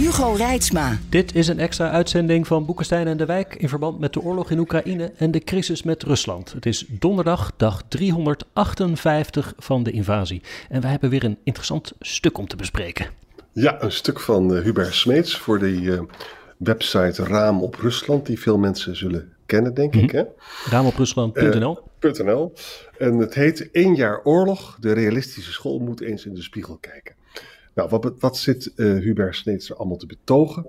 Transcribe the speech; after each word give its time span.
Hugo 0.00 0.32
Reitsma. 0.32 0.98
Dit 1.08 1.34
is 1.34 1.48
een 1.48 1.58
extra 1.58 1.90
uitzending 1.90 2.46
van 2.46 2.66
Boekenstein 2.66 3.06
en 3.06 3.16
de 3.16 3.24
Wijk 3.24 3.54
in 3.54 3.68
verband 3.68 3.98
met 3.98 4.12
de 4.12 4.20
oorlog 4.20 4.50
in 4.50 4.58
Oekraïne 4.58 5.12
en 5.16 5.30
de 5.30 5.38
crisis 5.38 5.82
met 5.82 6.02
Rusland. 6.02 6.52
Het 6.52 6.66
is 6.66 6.84
donderdag, 6.88 7.52
dag 7.56 7.82
358 7.88 9.54
van 9.58 9.82
de 9.82 9.90
invasie. 9.90 10.42
En 10.68 10.80
wij 10.80 10.90
hebben 10.90 11.10
weer 11.10 11.24
een 11.24 11.38
interessant 11.44 11.92
stuk 12.00 12.38
om 12.38 12.48
te 12.48 12.56
bespreken. 12.56 13.06
Ja, 13.52 13.82
een 13.82 13.92
stuk 13.92 14.20
van 14.20 14.56
uh, 14.56 14.62
Hubert 14.62 14.94
Smeets 14.94 15.36
voor 15.36 15.58
die 15.58 15.80
uh, 15.80 16.00
website 16.56 17.24
Raam 17.24 17.62
op 17.62 17.74
Rusland, 17.74 18.26
die 18.26 18.40
veel 18.40 18.58
mensen 18.58 18.96
zullen 18.96 19.32
kennen, 19.46 19.74
denk 19.74 19.94
mm 19.94 20.00
-hmm. 20.00 20.08
ik. 20.08 20.14
Hè? 20.14 20.24
Raamoprusland.nl. 20.70 21.78
Uh, 22.00 22.18
en 22.98 23.18
het 23.18 23.34
heet 23.34 23.68
Eén 23.72 23.94
jaar 23.94 24.20
oorlog, 24.24 24.76
de 24.80 24.92
realistische 24.92 25.52
school 25.52 25.78
moet 25.78 26.00
eens 26.00 26.26
in 26.26 26.34
de 26.34 26.42
spiegel 26.42 26.76
kijken. 26.76 27.14
Nou, 27.88 28.00
wat, 28.00 28.12
wat 28.18 28.36
zit 28.36 28.72
uh, 28.76 28.98
Hubert 28.98 29.36
Smeets 29.36 29.70
er 29.70 29.76
allemaal 29.76 29.96
te 29.96 30.06
betogen? 30.06 30.66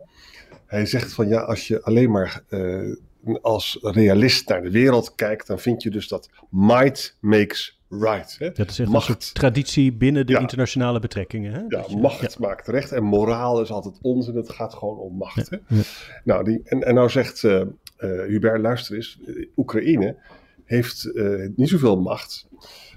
Hij 0.66 0.86
zegt 0.86 1.14
van 1.14 1.28
ja, 1.28 1.40
als 1.40 1.68
je 1.68 1.84
alleen 1.84 2.12
maar 2.12 2.44
uh, 2.50 2.96
als 3.42 3.80
realist 3.82 4.50
naar 4.50 4.62
de 4.62 4.72
wereld 4.72 5.16
kijkt, 5.16 5.48
dan 5.48 5.60
vind 5.60 5.84
je 5.84 5.90
dus 5.90 6.08
dat 6.08 6.30
might 6.50 7.18
makes 7.20 7.80
right. 7.90 8.36
Hè? 8.40 8.52
Dat 8.52 8.70
is 8.70 8.80
echt 8.80 8.90
macht. 8.90 9.08
een 9.08 9.14
soort 9.14 9.34
traditie 9.34 9.94
binnen 9.94 10.26
de 10.26 10.34
ja. 10.34 10.40
internationale 10.40 11.00
betrekkingen. 11.00 11.54
Hè? 11.54 11.60
Ja, 11.68 11.86
je, 11.88 11.98
macht 11.98 12.22
ja. 12.22 12.48
maakt 12.48 12.68
recht 12.68 12.92
en 12.92 13.04
moraal 13.04 13.62
is 13.62 13.72
altijd 13.72 13.98
onzin. 14.02 14.36
Het 14.36 14.50
gaat 14.50 14.74
gewoon 14.74 14.98
om 14.98 15.16
macht. 15.16 15.50
Ja. 15.50 15.60
Hè? 15.66 15.82
Nou, 16.24 16.44
die, 16.44 16.62
en, 16.64 16.84
en 16.84 16.94
nou 16.94 17.10
zegt 17.10 17.44
uh, 17.44 17.62
Hubert, 17.98 18.62
luister 18.62 18.96
eens, 18.96 19.20
Oekraïne 19.56 20.16
heeft 20.66 21.12
niet 21.56 21.70
zoveel 21.70 22.02
macht. 22.02 22.48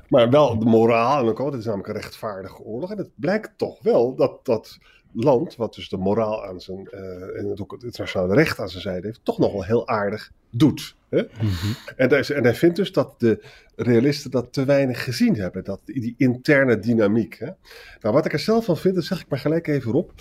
Maar 0.09 0.31
wel 0.31 0.59
de 0.59 0.65
moraal 0.65 1.23
en 1.23 1.29
ook 1.29 1.41
al, 1.41 1.47
het 1.47 1.55
is 1.55 1.65
namelijk 1.65 1.89
een 1.89 1.95
rechtvaardige 1.95 2.63
oorlog. 2.63 2.91
En 2.91 2.99
het 2.99 3.11
blijkt 3.15 3.53
toch 3.57 3.83
wel 3.83 4.15
dat 4.15 4.45
dat 4.45 4.79
land, 5.15 5.57
wat 5.57 5.75
dus 5.75 5.89
de 5.89 5.97
moraal 5.97 6.45
aan 6.45 6.61
zijn, 6.61 6.89
uh, 6.95 7.39
en 7.39 7.61
ook 7.61 7.73
het 7.73 7.83
internationale 7.83 8.35
recht 8.35 8.59
aan 8.59 8.69
zijn 8.69 8.83
zijde 8.83 9.07
heeft, 9.07 9.21
toch 9.23 9.39
nog 9.39 9.53
wel 9.53 9.65
heel 9.65 9.89
aardig 9.89 10.33
doet. 10.51 10.97
Hè? 11.09 11.23
Mm 11.23 11.29
-hmm. 11.39 11.75
en, 11.97 12.09
hij, 12.09 12.29
en, 12.29 12.43
hij, 12.43 12.55
vindt 12.55 12.77
dus 12.77 12.93
dat 12.93 13.15
de 13.19 13.45
realisten 13.77 14.31
dat 14.31 14.53
te 14.53 14.65
weinig 14.65 15.05
gezien 15.05 15.37
hebben, 15.37 15.65
dat, 15.65 15.81
die 15.85 16.15
interne 16.17 16.79
dynamiek. 16.79 17.39
Hè? 17.39 17.51
Nou, 18.01 18.15
wat 18.15 18.25
ik 18.25 18.33
er 18.33 18.39
zelf 18.39 18.65
van 18.65 18.77
vind, 18.77 18.95
dat 18.95 19.05
zeg 19.05 19.21
ik 19.21 19.29
maar 19.29 19.39
gelijk 19.39 19.67
even 19.67 19.93
op. 19.93 20.13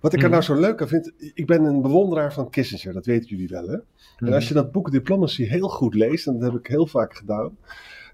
Wat 0.00 0.12
ik 0.12 0.22
er 0.22 0.30
nou 0.30 0.42
zo 0.42 0.54
leuk 0.54 0.80
aan 0.80 0.88
vind, 0.88 1.12
ik 1.34 1.46
ben 1.46 1.64
een 1.64 1.82
bewonderaar 1.82 2.32
van 2.32 2.50
Kissinger, 2.50 2.92
dat 2.92 3.06
weten 3.06 3.28
jullie 3.28 3.48
wel. 3.48 3.68
Hè? 3.68 3.76
Mm. 3.76 4.28
En 4.28 4.32
als 4.32 4.48
je 4.48 4.54
dat 4.54 4.72
boek 4.72 4.90
Diplomacy 4.90 5.44
heel 5.44 5.68
goed 5.68 5.94
leest, 5.94 6.26
en 6.26 6.38
dat 6.38 6.52
heb 6.52 6.60
ik 6.60 6.66
heel 6.66 6.86
vaak 6.86 7.16
gedaan, 7.16 7.56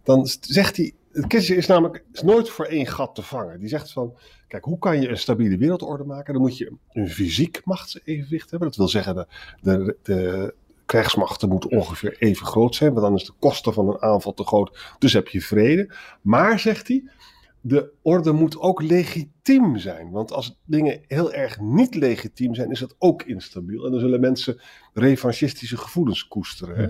dan 0.02 0.27
zegt 0.41 0.77
hij 0.77 0.92
Kissinger 1.27 1.62
is 1.62 1.67
namelijk 1.67 2.05
is 2.12 2.23
nooit 2.23 2.48
voor 2.51 2.65
één 2.65 2.87
gat 2.87 3.15
te 3.15 3.23
vangen. 3.23 3.59
Die 3.61 3.69
zegt 3.69 3.93
van, 3.93 4.17
kijk, 4.48 4.65
hoe 4.65 4.79
kan 4.79 5.01
je 5.01 5.09
een 5.09 5.19
stabiele 5.19 5.57
wereldorde 5.57 6.05
maken? 6.05 6.33
Dan 6.33 6.43
moet 6.43 6.59
je 6.59 6.73
een 6.93 7.11
fysiek 7.11 7.61
machtsevenwicht 7.65 8.51
hebben. 8.51 8.69
Dat 8.69 8.77
wil 8.77 8.89
zeggen, 8.89 9.15
de, 9.15 9.27
de, 9.61 9.97
de 10.03 10.55
krijgsmachten 10.87 11.48
moeten 11.48 11.70
ongeveer 11.70 12.17
even 12.19 12.47
groot 12.47 12.75
zijn, 12.75 12.92
want 12.92 13.07
dan 13.07 13.15
is 13.15 13.25
de 13.25 13.33
kosten 13.39 13.73
van 13.73 13.89
een 13.89 14.03
aanval 14.03 14.35
te 14.35 14.45
groot. 14.45 14.95
Dus 14.98 15.13
heb 15.13 15.29
je 15.29 15.41
vrede. 15.41 15.95
Maar, 16.20 16.58
zegt 16.58 16.89
hij, 16.89 17.05
de 17.67 17.92
orde 18.02 18.33
moet 18.33 18.58
ook 18.58 18.83
legitiem 18.83 19.79
zijn. 19.79 20.11
Want 20.11 20.33
als 20.33 20.61
dingen 20.64 21.01
heel 21.07 21.33
erg 21.33 21.61
niet 21.61 21.95
legitiem 21.95 22.55
zijn, 22.55 22.70
is 22.70 22.79
dat 22.79 22.95
ook 22.98 23.23
instabiel. 23.23 23.85
En 23.85 23.91
dan 23.91 24.01
zullen 24.01 24.20
mensen 24.20 24.61
revanchistische 24.92 25.77
gevoelens 25.77 26.29
koesteren. 26.29 26.77
Hè? 26.77 26.86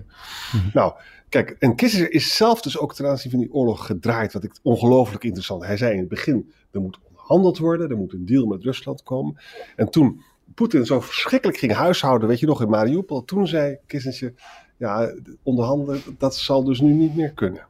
Mm-hmm. 0.53 0.71
Nou, 0.73 0.95
kijk, 1.29 1.51
en 1.51 1.75
Kissinger 1.75 2.13
is 2.13 2.37
zelf 2.37 2.63
dus 2.63 2.79
ook 2.79 2.95
ten 2.95 3.07
aanzien 3.07 3.31
van 3.31 3.41
die 3.41 3.53
oorlog 3.53 3.87
gedraaid. 3.87 4.33
Wat 4.33 4.45
ik 4.45 4.59
ongelooflijk 4.63 5.25
interessant. 5.25 5.65
Hij 5.65 5.77
zei 5.77 5.93
in 5.93 5.99
het 5.99 6.09
begin: 6.09 6.53
er 6.71 6.81
moet 6.81 6.99
onderhandeld 7.09 7.59
worden, 7.59 7.91
er 7.91 7.97
moet 7.97 8.13
een 8.13 8.27
deal 8.27 8.47
met 8.47 8.63
Rusland 8.63 9.03
komen. 9.03 9.41
En 9.77 9.91
toen 9.91 10.23
Poetin 10.55 10.87
zo 10.87 11.01
verschrikkelijk 11.01 11.59
ging 11.59 11.73
huishouden, 11.73 12.29
weet 12.29 12.41
je 12.41 12.47
nog, 12.47 12.63
in 12.63 12.69
Mariupol. 12.69 13.25
Toen 13.25 13.47
zei 13.47 13.79
Kissinger: 13.87 14.35
ja, 14.77 15.15
onderhandelen, 15.43 16.01
dat 16.19 16.37
zal 16.37 16.65
dus 16.65 16.81
nu 16.81 16.93
niet 16.93 17.17
meer 17.17 17.33
kunnen. 17.33 17.67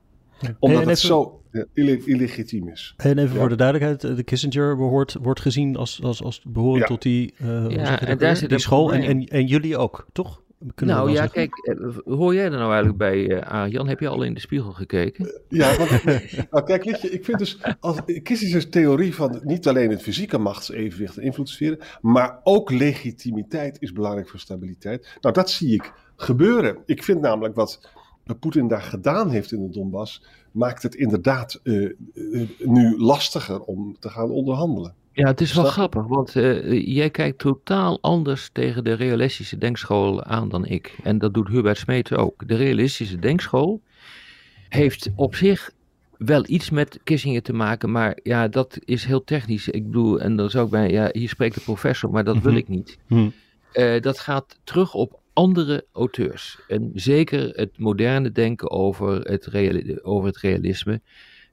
Omdat 0.58 0.84
het 0.84 0.98
zo 0.98 1.38
illegitiem 1.74 2.68
is. 2.68 2.94
En 2.96 3.18
even 3.18 3.32
ja. 3.32 3.40
voor 3.40 3.48
de 3.48 3.56
duidelijkheid, 3.56 4.16
de 4.16 4.22
Kissinger 4.22 4.76
behoort, 4.76 5.16
wordt 5.22 5.40
gezien 5.40 5.76
als, 5.76 6.02
als, 6.02 6.22
als 6.22 6.42
behorend 6.46 6.80
ja. 6.80 6.86
tot 6.86 7.02
die, 7.02 7.34
uh, 7.42 7.70
ja, 7.70 8.00
en 8.00 8.18
daar 8.18 8.36
zit 8.36 8.48
die 8.48 8.58
school. 8.58 8.92
En, 8.92 9.02
en, 9.02 9.24
en 9.24 9.46
jullie 9.46 9.76
ook, 9.76 10.06
toch? 10.12 10.42
Kunnen 10.74 10.96
nou 10.96 11.10
ja, 11.10 11.16
zeggen? 11.16 11.32
kijk, 11.32 12.02
hoor 12.04 12.34
jij 12.34 12.44
er 12.44 12.50
nou 12.50 12.66
eigenlijk 12.66 12.98
bij, 12.98 13.16
uh, 13.16 13.40
Arjan? 13.40 13.88
Heb 13.88 14.00
je 14.00 14.08
al 14.08 14.22
in 14.22 14.34
de 14.34 14.40
spiegel 14.40 14.72
gekeken? 14.72 15.42
Ja, 15.48 15.76
want, 15.76 15.90
nou, 16.50 16.64
kijk, 16.64 16.84
weet 16.84 17.00
je, 17.00 17.10
ik 17.10 17.24
vind 17.24 17.38
dus, 17.38 17.58
als, 17.80 17.98
Kissinger's 18.22 18.68
theorie 18.68 19.14
van 19.14 19.40
niet 19.42 19.68
alleen 19.68 19.90
het 19.90 20.02
fysieke 20.02 20.38
machtsevenwicht 20.38 21.16
en 21.16 21.22
invloedssferen, 21.22 21.78
maar 22.00 22.40
ook 22.42 22.70
legitimiteit 22.70 23.76
is 23.80 23.92
belangrijk 23.92 24.28
voor 24.28 24.38
stabiliteit. 24.38 25.16
Nou, 25.20 25.34
dat 25.34 25.50
zie 25.50 25.74
ik 25.74 25.92
gebeuren. 26.16 26.78
Ik 26.86 27.02
vind 27.02 27.20
namelijk 27.20 27.54
wat 27.54 27.88
Poetin 28.40 28.68
daar 28.68 28.82
gedaan 28.82 29.30
heeft 29.30 29.52
in 29.52 29.62
de 29.62 29.70
Donbass, 29.70 30.22
maakt 30.50 30.82
het 30.82 30.94
inderdaad 30.94 31.60
uh, 31.62 31.90
uh, 32.14 32.48
nu 32.58 32.98
lastiger 32.98 33.60
om 33.60 33.96
te 33.98 34.08
gaan 34.08 34.30
onderhandelen. 34.30 34.94
Ja, 35.12 35.26
het 35.26 35.40
is 35.40 35.54
wel 35.54 35.64
grappig, 35.64 36.06
want 36.06 36.34
uh, 36.34 36.86
jij 36.86 37.10
kijkt 37.10 37.38
totaal 37.38 37.98
anders 38.00 38.50
tegen 38.52 38.84
de 38.84 38.92
realistische 38.92 39.58
denkschool 39.58 40.24
aan 40.24 40.48
dan 40.48 40.66
ik. 40.66 40.96
En 41.02 41.18
dat 41.18 41.34
doet 41.34 41.48
Hubert 41.48 41.78
Smeet 41.78 42.16
ook. 42.16 42.48
De 42.48 42.56
realistische 42.56 43.18
denkschool 43.18 43.80
heeft 44.68 45.10
op 45.16 45.34
zich 45.34 45.70
wel 46.18 46.44
iets 46.46 46.70
met 46.70 47.00
Kissinger 47.04 47.42
te 47.42 47.52
maken, 47.52 47.90
maar 47.90 48.18
ja, 48.22 48.48
dat 48.48 48.78
is 48.84 49.04
heel 49.04 49.24
technisch. 49.24 49.68
Ik 49.68 49.84
bedoel, 49.84 50.20
en 50.20 50.36
dan 50.36 50.50
zou 50.50 50.64
ik 50.64 50.70
bij, 50.70 50.90
ja, 50.90 51.08
hier 51.12 51.28
spreekt 51.28 51.54
de 51.54 51.60
professor, 51.60 52.10
maar 52.10 52.24
dat 52.24 52.38
wil 52.38 52.54
ik 52.54 52.68
niet. 52.68 52.98
Mm. 53.06 53.32
Uh, 53.72 54.00
dat 54.00 54.18
gaat 54.18 54.58
terug 54.64 54.94
op 54.94 55.20
andere 55.34 55.86
auteurs. 55.92 56.58
En 56.68 56.90
zeker 56.94 57.48
het 57.48 57.78
moderne 57.78 58.32
denken 58.32 58.70
over 58.70 59.20
het, 59.20 59.46
reali 59.46 59.98
over 60.02 60.26
het 60.26 60.38
realisme. 60.38 61.00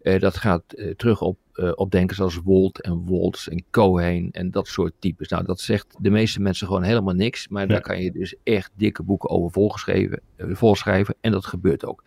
Uh, 0.01 0.19
dat 0.19 0.37
gaat 0.37 0.63
uh, 0.75 0.93
terug 0.93 1.21
op, 1.21 1.37
uh, 1.55 1.71
op 1.75 1.91
denkers 1.91 2.21
als 2.21 2.35
Wolt 2.35 2.81
en 2.81 2.93
Woltz 2.93 3.47
en 3.47 3.63
Cohen 3.69 4.29
en 4.31 4.51
dat 4.51 4.67
soort 4.67 4.93
types. 4.99 5.27
Nou, 5.27 5.45
dat 5.45 5.59
zegt 5.59 5.95
de 5.99 6.09
meeste 6.09 6.41
mensen 6.41 6.67
gewoon 6.67 6.83
helemaal 6.83 7.13
niks. 7.13 7.47
Maar 7.47 7.61
ja. 7.61 7.67
daar 7.67 7.81
kan 7.81 8.01
je 8.01 8.11
dus 8.11 8.35
echt 8.43 8.71
dikke 8.75 9.03
boeken 9.03 9.29
over 9.29 9.51
volgeschreven, 9.51 10.21
volschrijven. 10.37 11.15
En 11.21 11.31
dat 11.31 11.45
gebeurt 11.45 11.85
ook. 11.85 12.03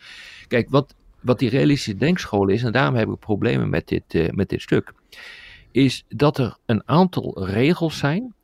Kijk, 0.49 0.71
wat, 0.71 0.95
wat 1.21 1.39
die 1.39 1.49
realistische 1.49 1.99
denkschool 1.99 2.49
is, 2.49 2.62
en 2.62 2.73
daarom 2.73 2.95
heb 2.95 3.09
ik 3.09 3.19
problemen 3.19 3.71
met 3.71 3.89
dit, 3.89 4.35
met 4.35 4.49
dit 4.49 4.62
stuk, 4.62 4.93
is 5.71 6.05
dat 6.09 6.39
er 6.39 6.56
een 6.67 6.83
aantal 6.89 7.45
regels 7.45 7.99
zijn 7.99 8.35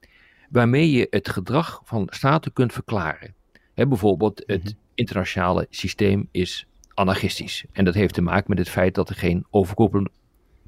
waarmee 0.51 0.91
je 0.91 1.07
het 1.11 1.29
gedrag 1.29 1.81
van 1.85 2.07
staten 2.11 2.53
kunt 2.53 2.73
verklaren. 2.73 3.35
Bijvoorbeeld, 3.75 4.43
het 4.47 4.63
mm-hmm. 4.63 4.79
internationale 4.95 5.67
systeem 5.71 6.29
is 6.31 6.67
anarchistisch. 6.95 7.65
En 7.73 7.85
dat 7.85 7.95
heeft 7.95 8.15
te 8.15 8.23
maken 8.23 8.45
met 8.49 8.59
het 8.59 8.69
feit 8.69 8.95
dat 8.95 9.09
er 9.09 9.15
geen 9.15 9.47
overkoepelende 9.51 10.11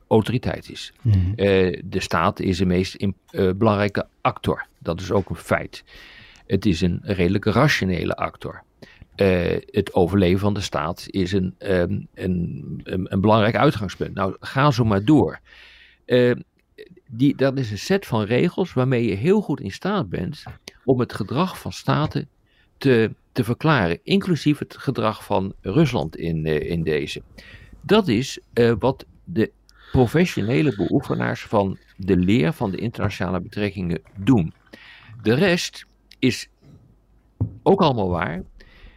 autoriteit 0.06 0.70
is. 0.70 0.92
Mm-hmm. 1.02 1.32
Uh, 1.36 1.80
de 1.84 2.00
staat 2.00 2.40
is 2.40 2.58
de 2.58 2.66
meest 2.66 2.94
in, 2.94 3.16
uh, 3.30 3.50
belangrijke 3.52 4.06
actor. 4.20 4.66
Dat 4.78 5.00
is 5.00 5.10
ook 5.10 5.30
een 5.30 5.36
feit. 5.36 5.84
Het 6.46 6.66
is 6.66 6.80
een 6.80 7.00
redelijk 7.02 7.44
rationele 7.44 8.16
actor. 8.16 8.62
Uh, 9.16 9.56
het 9.66 9.94
overleven 9.94 10.40
van 10.40 10.54
de 10.54 10.60
staat 10.60 11.06
is 11.10 11.32
een, 11.32 11.54
um, 11.58 12.08
een, 12.14 12.80
een, 12.84 13.06
een, 13.12 13.20
belangrijk 13.20 13.56
uitgangspunt. 13.56 14.14
Nou, 14.14 14.36
ga 14.40 14.70
zo 14.70 14.84
maar 14.84 15.04
door 15.04 15.40
die, 17.06 17.36
dat 17.36 17.58
is 17.58 17.70
een 17.70 17.78
set 17.78 18.06
van 18.06 18.22
regels 18.22 18.72
waarmee 18.72 19.06
je 19.06 19.14
heel 19.14 19.40
goed 19.40 19.60
in 19.60 19.70
staat 19.70 20.08
bent 20.08 20.42
om 20.84 21.00
het 21.00 21.12
gedrag 21.12 21.58
van 21.58 21.72
staten 21.72 22.28
te, 22.78 23.14
te 23.32 23.44
verklaren, 23.44 23.98
inclusief 24.02 24.58
het 24.58 24.76
gedrag 24.76 25.24
van 25.24 25.54
Rusland 25.60 26.16
in, 26.16 26.46
uh, 26.46 26.70
in 26.70 26.82
deze. 26.82 27.22
Dat 27.80 28.08
is 28.08 28.40
uh, 28.54 28.72
wat 28.78 29.06
de 29.24 29.50
professionele 29.92 30.76
beoefenaars 30.76 31.42
van 31.42 31.78
de 31.96 32.16
leer 32.16 32.52
van 32.52 32.70
de 32.70 32.76
internationale 32.76 33.40
betrekkingen 33.40 34.02
doen. 34.16 34.52
De 35.22 35.34
rest 35.34 35.86
is 36.18 36.48
ook 37.62 37.80
allemaal 37.80 38.08
waar, 38.08 38.42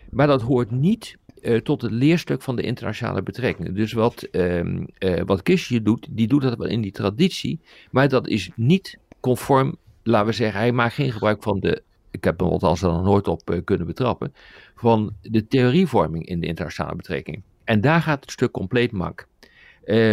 maar 0.10 0.28
dat 0.28 0.42
hoort 0.42 0.72
niet 0.72 1.18
uh, 1.46 1.58
tot 1.58 1.82
het 1.82 1.92
leerstuk 1.92 2.42
van 2.42 2.56
de 2.56 2.62
internationale 2.62 3.24
betrekkingen. 3.24 3.74
Dus 3.74 3.94
wat, 3.94 4.28
uh, 4.32 4.86
wat 5.26 5.42
Kissinger 5.42 5.84
doet, 5.84 6.08
die 6.10 6.28
doet 6.28 6.42
dat 6.42 6.58
wel 6.58 6.68
in 6.68 6.82
die 6.82 6.92
traditie, 6.92 7.60
maar 7.92 8.10
dat 8.10 8.28
is 8.28 8.50
niet 8.56 8.98
conform 9.20 9.76
laten 10.04 10.28
we 10.28 10.34
zeggen, 10.34 10.60
hij 10.60 10.72
maakt 10.72 10.94
geen 10.94 11.12
gebruik 11.12 11.44
van 11.44 11.60
de, 11.60 11.84
ik 12.12 12.24
heb 12.24 12.40
hem 12.40 12.50
althans 12.50 12.82
er 12.82 12.92
nog 12.92 13.04
nooit 13.04 13.28
op 13.28 13.50
uh, 13.52 13.60
kunnen 13.64 13.88
betrappen, 13.88 14.34
van 14.76 15.14
de 15.22 15.48
theorievorming 15.48 16.28
in 16.28 16.40
de 16.40 16.48
internationale 16.48 16.96
betrekking. 16.96 17.42
En 17.64 17.82
daar 17.82 18.02
gaat 18.02 18.22
het 18.22 18.32
stuk 18.32 18.52
compleet 18.52 18.92
mak. 18.92 19.28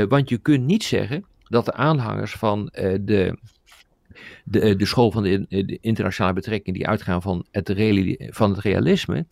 Want 0.08 0.28
je 0.28 0.38
kunt 0.38 0.64
niet 0.64 0.84
zeggen 0.84 1.24
dat 1.48 1.64
de 1.64 1.72
aanhangers 1.72 2.32
van 2.32 2.68
de, 2.72 3.36
de, 4.44 4.76
de 4.76 4.86
school 4.86 5.10
van 5.10 5.22
de, 5.22 5.78
internationale 5.80 6.34
betrekking, 6.34 6.76
die 6.76 6.86
uitgaan 6.86 7.22
van 7.22 7.46
het, 7.50 7.72
van 8.30 8.50
het 8.50 8.58
realisme, 8.58 9.26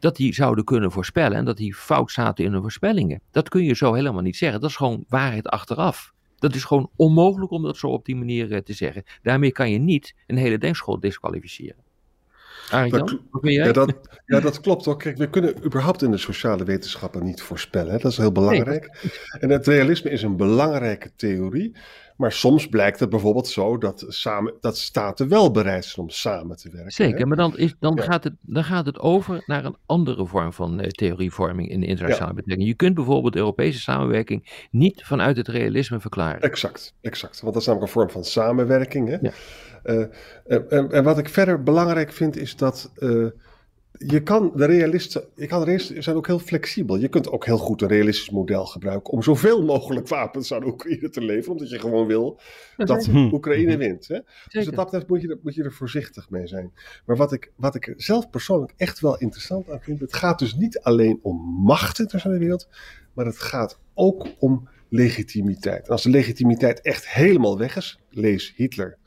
dat 0.00 0.16
die 0.16 0.34
zouden 0.34 0.64
kunnen 0.64 0.92
voorspellen 0.92 1.38
en 1.38 1.44
dat 1.44 1.56
die 1.56 1.74
fout 1.74 2.10
zaten 2.10 2.44
in 2.44 2.52
hun 2.52 2.60
voorspellingen. 2.60 3.20
Dat 3.30 3.48
kun 3.48 3.64
je 3.64 3.74
zo 3.74 3.92
helemaal 3.92 4.22
niet 4.22 4.36
zeggen. 4.36 4.60
Dat 4.60 4.70
is 4.70 4.76
gewoon 4.76 5.04
waarheid 5.08 5.48
achteraf. 5.48 6.12
Dat 6.38 6.54
is 6.54 6.64
gewoon 6.64 6.90
onmogelijk 6.96 7.50
om 7.50 7.62
dat 7.62 7.76
zo 7.76 7.86
op 7.86 8.04
die 8.04 8.16
manier 8.16 8.50
uh, 8.52 8.58
te 8.58 8.72
zeggen. 8.72 9.02
Daarmee 9.22 9.52
kan 9.52 9.70
je 9.70 9.78
niet 9.78 10.14
een 10.26 10.36
hele 10.36 10.58
denkschool 10.58 11.00
disqualificeren. 11.00 11.88
Dat, 12.70 13.18
ja, 13.40 13.72
dat, 13.72 13.94
ja, 14.26 14.40
dat 14.40 14.60
klopt 14.60 14.86
ook. 14.86 14.98
Kijk, 14.98 15.16
we 15.16 15.30
kunnen 15.30 15.64
überhaupt 15.64 16.02
in 16.02 16.10
de 16.10 16.16
sociale 16.16 16.64
wetenschappen 16.64 17.24
niet 17.24 17.42
voorspellen. 17.42 17.92
Hè? 17.92 17.98
Dat 17.98 18.10
is 18.10 18.16
heel 18.16 18.32
belangrijk. 18.32 18.98
Nee. 19.02 19.40
En 19.40 19.50
het 19.50 19.66
realisme 19.66 20.10
is 20.10 20.22
een 20.22 20.36
belangrijke 20.36 21.10
theorie. 21.16 21.76
Maar 22.20 22.32
soms 22.32 22.68
blijkt 22.68 23.00
het 23.00 23.10
bijvoorbeeld 23.10 23.48
zo 23.48 23.78
dat, 23.78 24.04
samen, 24.08 24.54
dat 24.60 24.78
staten 24.78 25.28
wel 25.28 25.50
bereid 25.50 25.84
zijn 25.84 26.06
om 26.06 26.10
samen 26.10 26.56
te 26.56 26.70
werken. 26.70 26.92
Zeker, 26.92 27.18
hè? 27.18 27.26
maar 27.26 27.36
dan, 27.36 27.58
is, 27.58 27.74
dan, 27.78 27.94
ja. 27.94 28.02
gaat 28.02 28.24
het, 28.24 28.32
dan 28.40 28.64
gaat 28.64 28.86
het 28.86 28.98
over 28.98 29.42
naar 29.46 29.64
een 29.64 29.76
andere 29.86 30.26
vorm 30.26 30.52
van 30.52 30.80
uh, 30.80 30.86
theorievorming 30.86 31.68
in 31.68 31.80
de 31.80 31.86
internationale 31.86 32.30
ja. 32.30 32.36
betrekking. 32.36 32.68
Je 32.68 32.74
kunt 32.74 32.94
bijvoorbeeld 32.94 33.36
Europese 33.36 33.80
samenwerking 33.80 34.66
niet 34.70 35.02
vanuit 35.04 35.36
het 35.36 35.48
realisme 35.48 36.00
verklaren. 36.00 36.40
Exact, 36.40 36.94
exact. 37.00 37.40
Want 37.40 37.52
dat 37.52 37.62
is 37.62 37.68
namelijk 37.68 37.92
een 37.92 38.00
vorm 38.00 38.10
van 38.10 38.24
samenwerking. 38.24 39.08
Hè? 39.08 39.16
Ja. 39.20 39.32
Uh, 39.84 40.06
en, 40.72 40.90
en, 40.90 41.04
wat 41.04 41.18
ik 41.18 41.28
verder 41.28 41.62
belangrijk 41.62 42.12
vind 42.12 42.36
is 42.36 42.56
dat 42.56 42.92
uh, 42.98 43.26
je 43.92 44.22
kan 44.22 44.52
de 44.54 44.64
realisten, 44.64 45.24
je 45.34 45.46
kan 45.46 45.62
realisten 45.62 46.02
zijn 46.02 46.16
ook 46.16 46.26
heel 46.26 46.38
flexibel. 46.38 46.96
Je 46.96 47.08
kunt 47.08 47.30
ook 47.30 47.44
heel 47.44 47.58
goed 47.58 47.82
een 47.82 47.88
realistisch 47.88 48.30
model 48.30 48.66
gebruiken 48.66 49.12
om 49.12 49.22
zoveel 49.22 49.64
mogelijk 49.64 50.08
wapens 50.08 50.52
aan 50.52 50.64
Oekraïne 50.64 51.10
te 51.10 51.20
leveren, 51.20 51.52
omdat 51.52 51.70
je 51.70 51.78
gewoon 51.78 52.06
wil 52.06 52.40
dat, 52.76 52.86
dat 52.86 53.08
Oekraïne 53.08 53.76
wint. 53.76 54.08
Hè? 54.08 54.18
Dus 54.48 54.64
wat 54.66 54.74
dat 54.74 54.84
betreft 54.84 55.08
moet 55.08 55.20
je, 55.20 55.38
moet 55.42 55.54
je 55.54 55.62
er 55.62 55.72
voorzichtig 55.72 56.30
mee 56.30 56.46
zijn. 56.46 56.72
Maar 57.06 57.16
wat 57.16 57.32
ik, 57.32 57.52
wat 57.56 57.74
ik 57.74 57.94
zelf 57.96 58.30
persoonlijk 58.30 58.72
echt 58.76 59.00
wel 59.00 59.18
interessant 59.18 59.70
aan 59.70 59.80
vind, 59.80 60.00
het 60.00 60.14
gaat 60.14 60.38
dus 60.38 60.54
niet 60.54 60.80
alleen 60.80 61.18
om 61.22 61.36
macht 61.64 61.98
in 61.98 62.08
de 62.22 62.38
wereld, 62.38 62.68
maar 63.12 63.26
het 63.26 63.38
gaat 63.38 63.78
ook 63.94 64.26
om 64.38 64.68
legitimiteit. 64.88 65.86
En 65.86 65.92
als 65.92 66.02
de 66.02 66.10
legitimiteit 66.10 66.80
echt 66.80 67.08
helemaal 67.08 67.58
weg 67.58 67.76
is, 67.76 68.00
lees 68.10 68.52
Hitler 68.56 68.98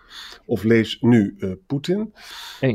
of 0.46 0.64
lees 0.64 0.98
nu 1.02 1.36
uh, 1.38 1.52
Poetin, 1.68 2.14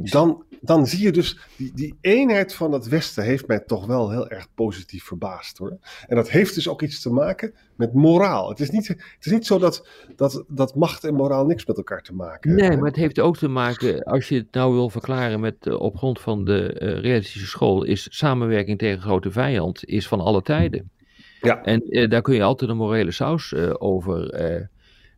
dan, 0.02 0.44
dan 0.60 0.86
zie 0.86 1.02
je 1.02 1.12
dus 1.12 1.38
die, 1.56 1.72
die 1.74 1.98
eenheid 2.00 2.54
van 2.54 2.72
het 2.72 2.88
Westen 2.88 3.24
heeft 3.24 3.46
mij 3.46 3.60
toch 3.60 3.86
wel 3.86 4.10
heel 4.10 4.28
erg 4.28 4.46
positief 4.54 5.04
verbaasd 5.04 5.58
hoor. 5.58 5.78
En 6.06 6.16
dat 6.16 6.30
heeft 6.30 6.54
dus 6.54 6.68
ook 6.68 6.82
iets 6.82 7.00
te 7.00 7.10
maken 7.10 7.54
met 7.76 7.94
moraal. 7.94 8.48
Het 8.48 8.60
is 8.60 8.70
niet, 8.70 8.88
het 8.88 9.16
is 9.20 9.32
niet 9.32 9.46
zo 9.46 9.58
dat, 9.58 9.88
dat, 10.16 10.44
dat 10.48 10.74
macht 10.74 11.04
en 11.04 11.14
moraal 11.14 11.46
niks 11.46 11.66
met 11.66 11.76
elkaar 11.76 12.02
te 12.02 12.14
maken 12.14 12.50
hebben. 12.50 12.68
Nee, 12.68 12.78
maar 12.78 12.88
het 12.88 12.96
heeft 12.96 13.20
ook 13.20 13.36
te 13.36 13.48
maken, 13.48 14.02
als 14.02 14.28
je 14.28 14.34
het 14.34 14.52
nou 14.52 14.72
wil 14.72 14.90
verklaren 14.90 15.40
met 15.40 15.66
uh, 15.66 15.80
op 15.80 15.96
grond 15.96 16.20
van 16.20 16.44
de 16.44 16.80
uh, 16.80 17.00
realistische 17.00 17.46
school, 17.46 17.84
is 17.84 18.06
samenwerking 18.10 18.78
tegen 18.78 19.00
grote 19.00 19.30
vijand 19.30 19.84
is 19.84 20.08
van 20.08 20.20
alle 20.20 20.42
tijden. 20.42 20.90
Ja. 21.40 21.62
En 21.62 21.82
uh, 21.86 22.10
daar 22.10 22.22
kun 22.22 22.34
je 22.34 22.42
altijd 22.42 22.70
een 22.70 22.76
morele 22.76 23.12
saus 23.12 23.54
over 23.78 24.34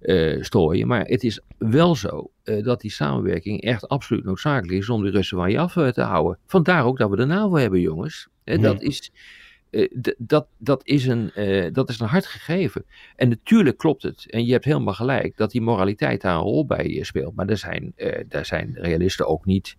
uh, 0.02 0.42
strooien. 0.42 0.86
Maar 0.86 1.04
het 1.04 1.24
is 1.24 1.40
wel 1.58 1.94
zo 1.94 2.30
uh, 2.44 2.64
dat 2.64 2.80
die 2.80 2.90
samenwerking 2.90 3.62
echt 3.62 3.88
absoluut 3.88 4.24
noodzakelijk 4.24 4.78
is 4.78 4.88
om 4.88 5.02
de 5.02 5.10
Russen 5.10 5.36
van 5.36 5.50
je 5.50 5.58
af 5.58 5.76
uh, 5.76 5.88
te 5.88 6.02
houden. 6.02 6.38
Vandaar 6.46 6.84
ook 6.84 6.98
dat 6.98 7.10
we 7.10 7.16
de 7.16 7.24
NAVO 7.24 7.56
hebben, 7.56 7.80
jongens. 7.80 8.28
Dat, 8.44 8.82
is, 8.82 9.12
dat, 10.18 10.46
dat, 10.58 10.80
is 10.86 11.06
een, 11.06 11.30
dat 11.72 11.88
is 11.88 12.00
een 12.00 12.06
hard 12.06 12.26
gegeven. 12.26 12.84
En 13.16 13.28
natuurlijk 13.28 13.76
klopt 13.76 14.02
het, 14.02 14.30
en 14.30 14.44
je 14.44 14.52
hebt 14.52 14.64
helemaal 14.64 14.94
gelijk, 14.94 15.36
dat 15.36 15.50
die 15.50 15.60
moraliteit 15.60 16.20
daar 16.20 16.34
een 16.34 16.40
rol 16.40 16.66
bij 16.66 16.98
speelt. 17.02 17.34
Maar 17.34 17.46
daar 17.46 17.56
zijn, 17.56 17.94
daar 18.28 18.46
zijn 18.46 18.70
realisten 18.74 19.26
ook 19.26 19.44
niet, 19.44 19.76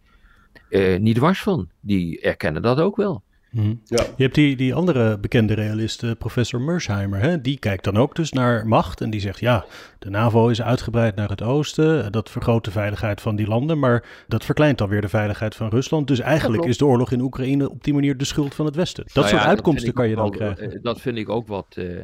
niet 1.00 1.16
dwars 1.16 1.42
van. 1.42 1.70
Die 1.80 2.22
erkennen 2.22 2.62
dat 2.62 2.80
ook 2.80 2.96
wel. 2.96 3.24
Mm. 3.52 3.82
Ja. 3.86 4.04
Je 4.16 4.24
hebt 4.24 4.36
die, 4.36 4.56
die 4.56 4.74
andere 4.74 5.20
bekende 5.20 5.54
realist, 5.54 6.04
uh, 6.04 6.12
professor 6.18 6.62
Mersheimer, 6.62 7.20
hè? 7.20 7.42
die 7.42 7.60
kijkt 7.60 7.84
dan 7.84 7.98
ook 7.98 8.16
dus 8.16 8.32
naar 8.32 8.68
macht 8.68 9.02
en 9.02 9.10
die 9.10 9.20
zegt 9.20 9.40
ja, 9.40 9.66
de 10.00 10.10
NAVO 10.10 10.48
is 10.48 10.62
uitgebreid 10.62 11.16
naar 11.16 11.30
het 11.30 11.42
oosten, 11.42 12.12
dat 12.12 12.30
vergroot 12.30 12.66
de 12.66 12.72
veiligheid 12.72 13.22
van 13.22 13.36
die 13.36 13.48
landen, 13.48 13.80
maar 13.80 14.24
dat 14.28 14.46
verkleint 14.46 14.78
dan 14.78 14.90
weer 14.90 15.02
de 15.02 15.10
veiligheid 15.10 15.56
van 15.56 15.70
Rusland. 15.70 16.08
Dus 16.08 16.20
eigenlijk 16.20 16.66
is 16.66 16.78
de 16.78 16.86
oorlog 16.86 17.12
in 17.12 17.22
Oekraïne 17.22 17.70
op 17.70 17.84
die 17.84 17.94
manier 17.94 18.18
de 18.18 18.26
schuld 18.26 18.56
van 18.56 18.66
het 18.66 18.76
Westen. 18.76 19.04
Dat 19.04 19.16
nou 19.16 19.28
soort 19.28 19.42
ja, 19.42 19.48
uitkomsten 19.48 19.86
dat 19.86 19.96
kan 19.96 20.10
je 20.10 20.16
dan 20.16 20.30
wel, 20.30 20.32
krijgen. 20.32 20.78
Uh, 20.78 20.84
dat 20.84 21.02
vind 21.02 21.18
ik 21.18 21.30
ook 21.30 21.48
wat, 21.48 21.76
uh, 21.78 22.02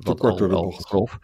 wat 0.00 0.20
al, 0.20 0.50
al 0.50 0.70
grof. 0.70 1.18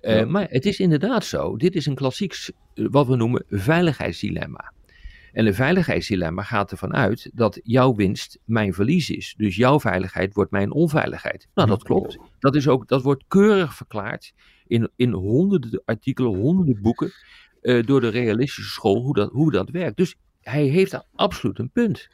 Ja. 0.00 0.24
Maar 0.24 0.46
het 0.50 0.66
is 0.66 0.80
inderdaad 0.80 1.24
zo, 1.24 1.56
dit 1.56 1.74
is 1.74 1.86
een 1.86 1.94
klassiek, 1.94 2.50
wat 2.74 3.06
we 3.06 3.16
noemen, 3.16 3.44
veiligheidsdilemma. 3.48 4.72
En 5.32 5.46
een 5.46 5.54
veiligheidsdilemma 5.54 6.42
gaat 6.42 6.70
ervan 6.70 6.94
uit 6.94 7.30
dat 7.34 7.60
jouw 7.62 7.94
winst 7.94 8.38
mijn 8.44 8.74
verlies 8.74 9.10
is. 9.10 9.34
Dus 9.36 9.56
jouw 9.56 9.80
veiligheid 9.80 10.34
wordt 10.34 10.50
mijn 10.50 10.72
onveiligheid. 10.72 11.48
Nou, 11.54 11.68
dat 11.68 11.82
klopt. 11.82 12.18
Dat, 12.38 12.54
is 12.54 12.68
ook, 12.68 12.88
dat 12.88 13.02
wordt 13.02 13.24
keurig 13.28 13.74
verklaard 13.74 14.32
in, 14.66 14.90
in 14.96 15.12
honderden 15.12 15.82
artikelen, 15.84 16.34
honderden 16.34 16.82
boeken. 16.82 17.12
Uh, 17.62 17.86
door 17.86 18.00
de 18.00 18.08
realistische 18.08 18.70
school 18.70 19.02
hoe 19.02 19.14
dat, 19.14 19.30
hoe 19.30 19.50
dat 19.50 19.70
werkt. 19.70 19.96
Dus 19.96 20.16
hij 20.40 20.64
heeft 20.64 20.90
daar 20.90 21.04
absoluut 21.14 21.58
een 21.58 21.70
punt. 21.70 22.08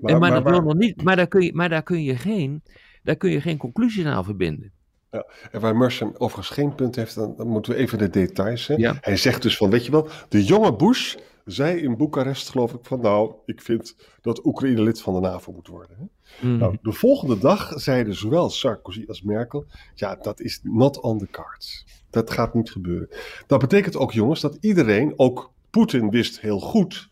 Maar, 0.00 0.12
en, 0.12 0.20
maar, 0.20 0.42
maar, 0.42 0.52
dat 0.52 0.64
nog 0.64 0.74
niet, 0.74 1.02
maar, 1.02 1.16
daar 1.16 1.26
kun 1.28 1.42
je, 1.42 1.54
maar 1.54 1.68
daar, 1.68 1.82
kun 1.82 2.02
je 2.02 2.16
geen, 2.16 2.62
daar 3.02 3.16
kun 3.16 3.30
je 3.30 3.40
geen 3.40 3.56
conclusies 3.56 4.04
aan 4.04 4.24
verbinden. 4.24 4.72
Ja, 5.10 5.26
en 5.50 5.60
waar 5.60 5.76
Merson 5.76 6.18
overigens 6.18 6.48
geen 6.48 6.74
punt 6.74 6.96
heeft, 6.96 7.14
dan, 7.14 7.34
dan 7.36 7.48
moeten 7.48 7.72
we 7.72 7.78
even 7.78 7.98
de 7.98 8.10
details. 8.10 8.66
Hè? 8.66 8.74
Ja. 8.74 8.96
Hij 9.00 9.16
zegt 9.16 9.42
dus 9.42 9.56
van, 9.56 9.70
weet 9.70 9.84
je 9.84 9.90
wel, 9.90 10.08
de 10.28 10.44
jonge 10.44 10.76
Bush 10.76 11.14
zei 11.50 11.80
in 11.80 11.96
Boekarest, 11.96 12.48
geloof 12.48 12.72
ik, 12.72 12.80
van 12.82 13.00
nou, 13.00 13.34
ik 13.44 13.62
vind 13.62 13.96
dat 14.20 14.44
Oekraïne 14.44 14.82
lid 14.82 15.00
van 15.00 15.14
de 15.14 15.20
NAVO 15.20 15.52
moet 15.52 15.66
worden. 15.66 15.96
Hè? 15.98 16.04
Mm. 16.48 16.58
Nou, 16.58 16.78
de 16.82 16.92
volgende 16.92 17.38
dag 17.38 17.72
zeiden 17.80 18.14
zowel 18.14 18.50
Sarkozy 18.50 19.04
als 19.08 19.22
Merkel, 19.22 19.66
ja, 19.94 20.14
dat 20.14 20.40
is 20.40 20.60
not 20.62 21.00
on 21.00 21.18
the 21.18 21.28
cards. 21.30 21.86
Dat 22.10 22.30
gaat 22.30 22.54
niet 22.54 22.70
gebeuren. 22.70 23.08
Dat 23.46 23.60
betekent 23.60 23.96
ook, 23.96 24.12
jongens, 24.12 24.40
dat 24.40 24.56
iedereen, 24.60 25.12
ook 25.16 25.52
Poetin 25.70 26.10
wist 26.10 26.40
heel 26.40 26.60
goed 26.60 27.10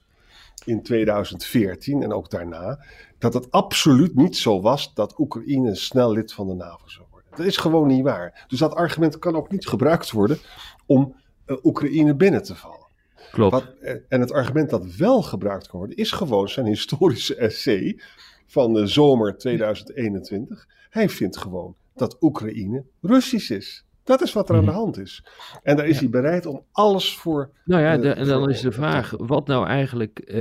in 0.65 0.83
2014 0.83 2.03
en 2.03 2.13
ook 2.13 2.31
daarna, 2.31 2.85
dat 3.19 3.35
het 3.35 3.51
absoluut 3.51 4.15
niet 4.15 4.37
zo 4.37 4.61
was 4.61 4.95
dat 4.95 5.19
Oekraïne 5.19 5.75
snel 5.75 6.13
lid 6.13 6.33
van 6.33 6.47
de 6.47 6.55
NAVO 6.55 6.89
zou 6.89 7.07
worden. 7.11 7.31
Dat 7.37 7.47
is 7.47 7.57
gewoon 7.57 7.87
niet 7.87 8.03
waar. 8.03 8.45
Dus 8.49 8.59
dat 8.59 8.75
argument 8.75 9.19
kan 9.19 9.37
ook 9.37 9.51
niet 9.51 9.67
gebruikt 9.67 10.11
worden 10.11 10.39
om 10.87 11.15
uh, 11.47 11.57
Oekraïne 11.63 12.15
binnen 12.15 12.43
te 12.43 12.55
vallen. 12.55 12.86
Klopt. 13.33 13.53
Wat, 13.53 13.73
en 14.09 14.21
het 14.21 14.33
argument 14.33 14.71
dat 14.71 14.95
wel 14.97 15.23
gebruikt 15.23 15.69
kan 15.69 15.79
worden, 15.79 15.97
is 15.97 16.13
gewoon 16.13 16.49
zijn 16.49 16.67
historische 16.67 17.35
essay 17.35 18.01
van 18.47 18.73
de 18.73 18.87
zomer 18.87 19.39
2021. 19.39 20.67
Hij 20.91 21.09
vindt 21.09 21.37
gewoon 21.37 21.75
dat 21.95 22.17
Oekraïne 22.21 22.85
Russisch 23.01 23.51
is. 23.51 23.85
Dat 24.05 24.23
is 24.23 24.33
wat 24.33 24.49
er 24.49 24.57
aan 24.57 24.65
de 24.65 24.71
hand 24.71 24.99
is. 24.99 25.25
En 25.63 25.77
daar 25.77 25.87
is 25.87 25.95
ja. 25.95 26.01
hij 26.01 26.11
bereid 26.11 26.47
om 26.47 26.63
alles 26.73 27.17
voor. 27.17 27.51
Nou 27.65 27.83
ja, 27.83 27.97
de, 27.97 28.11
en 28.11 28.27
dan 28.27 28.51
is 28.51 28.61
de 28.61 28.73
vraag 28.73 29.15
wat 29.17 29.47
nou 29.47 29.67
eigenlijk 29.67 30.21
uh, 30.21 30.35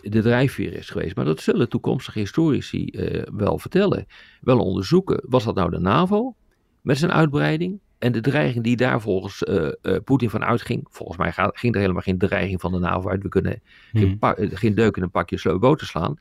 de 0.00 0.20
drijfveer 0.22 0.74
is 0.74 0.90
geweest. 0.90 1.16
Maar 1.16 1.24
dat 1.24 1.40
zullen 1.40 1.68
toekomstige 1.68 2.18
historici 2.18 2.88
uh, 2.92 3.22
wel 3.32 3.58
vertellen, 3.58 4.06
wel 4.40 4.58
onderzoeken. 4.58 5.22
Was 5.28 5.44
dat 5.44 5.54
nou 5.54 5.70
de 5.70 5.78
NAVO 5.78 6.34
met 6.80 6.98
zijn 6.98 7.12
uitbreiding? 7.12 7.80
En 8.00 8.12
de 8.12 8.20
dreiging 8.20 8.64
die 8.64 8.76
daar 8.76 9.00
volgens 9.00 9.42
uh, 9.42 9.68
uh, 9.82 9.96
Poetin 10.04 10.30
van 10.30 10.44
uitging, 10.44 10.86
volgens 10.90 11.18
mij 11.18 11.32
gaat, 11.32 11.58
ging 11.58 11.74
er 11.74 11.80
helemaal 11.80 12.02
geen 12.02 12.18
dreiging 12.18 12.60
van 12.60 12.72
de 12.72 12.78
NAVO 12.78 13.08
uit. 13.08 13.22
We 13.22 13.28
kunnen 13.28 13.62
hmm. 13.90 14.00
geen, 14.00 14.18
pa, 14.18 14.34
geen 14.38 14.74
deuk 14.74 14.96
in 14.96 15.02
een 15.02 15.10
pakje 15.10 15.38
sleuboten 15.38 15.86
slaan. 15.86 16.18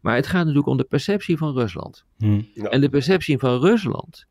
Maar 0.00 0.14
het 0.14 0.26
gaat 0.26 0.40
natuurlijk 0.40 0.66
om 0.66 0.76
de 0.76 0.84
perceptie 0.84 1.36
van 1.36 1.52
Rusland. 1.52 2.04
Hmm. 2.18 2.48
Ja. 2.54 2.68
En 2.68 2.80
de 2.80 2.88
perceptie 2.88 3.38
van 3.38 3.60
Rusland, 3.60 4.26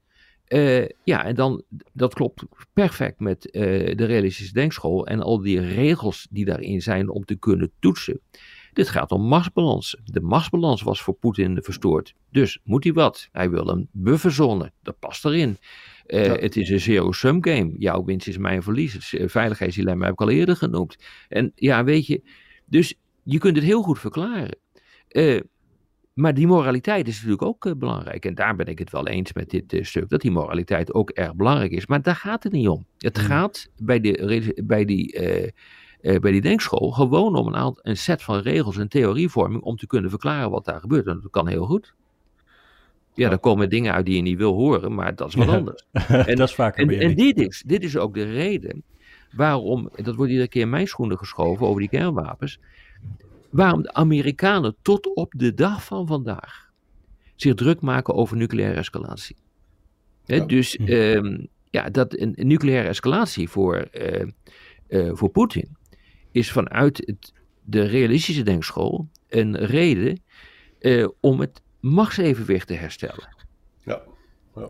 uh, 0.48 0.88
ja, 1.04 1.24
en 1.24 1.36
dan, 1.36 1.64
dat 1.94 2.14
klopt 2.14 2.44
perfect 2.74 3.20
met 3.20 3.42
de 3.52 4.06
realistische 4.06 4.54
denkschool 4.54 5.08
en 5.08 5.22
al 5.22 5.42
die 5.42 5.60
regels 5.60 6.28
die 6.30 6.46
daarin 6.46 6.82
zijn 6.82 7.10
om 7.10 7.26
te 7.26 7.36
kunnen 7.36 7.72
toetsen. 7.80 8.20
Dit 8.74 8.90
gaat 8.90 9.12
om 9.12 9.22
machtsbalans. 9.22 9.98
De 10.04 10.22
machtsbalans 10.22 10.82
was 10.82 11.02
voor 11.02 11.14
Poetin 11.14 11.60
verstoord. 11.62 12.14
Dus 12.30 12.60
moet 12.64 12.84
hij 12.84 12.94
wat? 12.94 13.30
Hij 13.32 13.50
wil 13.50 13.70
een 13.70 13.90
bufferzone. 13.92 14.72
Dat 14.84 15.00
past 15.00 15.26
erin. 15.26 15.58
Uh, 16.12 16.26
ja. 16.26 16.36
Het 16.36 16.56
is 16.56 16.70
een 16.70 16.80
zero-sum 16.80 17.44
game. 17.44 17.72
Jouw 17.78 18.04
winst 18.04 18.28
is 18.28 18.38
mijn 18.38 18.64
verlies. 18.64 19.12
Het 19.12 19.32
veiligheidsdilemma 19.32 20.04
heb 20.04 20.14
ik 20.14 20.22
al 20.22 20.30
eerder 20.30 20.56
genoemd. 20.56 20.98
En 21.30 21.52
ja, 21.56 21.84
weet 21.84 22.08
je, 22.08 22.22
dus 22.66 22.94
je 23.24 23.38
kunt 23.38 23.56
het 23.56 23.66
heel 23.66 23.82
goed 23.82 24.00
verklaren. 24.00 24.58
Uh, 25.10 25.40
maar 26.14 26.34
die 26.34 26.48
moraliteit 26.48 27.08
is 27.08 27.16
natuurlijk 27.16 27.44
ook 27.44 27.66
uh, 27.66 27.74
belangrijk. 27.74 28.26
En 28.26 28.36
daar 28.36 28.56
ben 28.56 28.66
ik 28.66 28.80
het 28.80 28.92
wel 28.92 29.08
eens 29.08 29.34
met 29.34 29.50
dit 29.50 29.80
stuk, 29.82 30.10
dat 30.10 30.22
die 30.22 30.32
moraliteit 30.32 30.94
ook 30.94 31.10
erg 31.10 31.36
belangrijk 31.36 31.72
is. 31.72 31.86
Maar 31.86 32.02
daar 32.02 32.16
gaat 32.16 32.44
het 32.44 32.52
niet 32.52 32.68
om. 32.68 32.86
Het 32.98 33.18
mm. 33.18 33.24
gaat 33.24 33.70
bij, 33.78 34.00
de, 34.00 34.62
bij 34.66 34.86
die 34.86 35.20
bij 36.02 36.32
die 36.32 36.42
denkschool 36.42 36.92
gewoon 36.92 37.36
om 37.36 37.48
een, 37.48 37.56
aantal, 37.56 37.80
een 37.82 37.98
set 37.98 38.24
van 38.24 38.40
regels 38.40 38.78
en 38.78 38.88
theorievorming 38.88 39.62
om 39.62 39.76
te 39.76 39.88
kunnen 39.88 40.10
verklaren 40.10 40.50
wat 40.50 40.66
daar 40.66 40.80
gebeurt. 40.80 41.08
En 41.08 41.20
dat 41.22 41.32
kan 41.32 41.48
heel 41.48 41.66
goed. 41.66 41.96
Ja, 43.14 43.30
dan 43.30 43.40
komen 43.40 43.70
dingen 43.70 43.94
uit 43.94 44.06
die 44.06 44.16
je 44.16 44.22
niet 44.22 44.38
wil 44.38 44.54
horen, 44.54 44.94
maar 44.94 45.16
dat 45.16 45.28
is 45.28 45.36
wat 45.36 45.48
anders. 45.48 45.86
En, 46.08 46.36
dat 46.36 46.48
is 46.48 46.56
vaker 46.56 46.90
en, 46.90 47.00
en 47.00 47.16
dit, 47.16 47.40
is, 47.40 47.64
dit 47.66 47.84
is 47.84 47.98
ook 47.98 48.14
de 48.14 48.24
reden 48.24 48.84
waarom, 49.32 49.90
dat 49.96 50.16
wordt 50.16 50.32
iedere 50.32 50.50
keer 50.50 50.62
in 50.62 50.70
mijn 50.70 50.88
schoenen 50.88 51.18
geschoven 51.18 51.68
over 51.68 51.80
die 51.80 51.90
kernwapens, 51.90 52.60
waarom 53.50 53.82
de 53.82 53.94
Amerikanen 53.94 54.76
tot 54.82 55.16
op 55.16 55.34
de 55.38 55.54
dag 55.54 55.84
van 55.84 56.08
vandaag 56.08 56.72
zich 57.36 57.54
druk 57.54 57.82
maken 57.82 58.14
over 58.14 58.38
nucleaire 58.38 58.78
escalatie. 58.78 59.36
Dus 60.26 60.80
um, 60.86 61.48
ja, 61.70 61.90
dat 61.90 62.20
een, 62.20 62.34
nucleaire 62.38 62.88
escalatie 62.88 63.50
voor, 63.50 63.88
uh, 63.92 64.24
uh, 64.88 65.12
voor 65.14 65.30
Poetin 65.30 65.78
is 66.32 66.52
vanuit 66.52 67.04
het, 67.06 67.34
de 67.64 67.84
realistische 67.84 68.44
denkschool 68.44 69.08
een 69.30 69.58
reden 69.58 70.22
uh, 70.80 71.08
om 71.20 71.40
het 71.40 71.62
machtsevenwicht 71.82 72.68
te 72.68 72.74
herstellen. 72.74 73.36
Ja. 73.84 74.02
ja. 74.56 74.70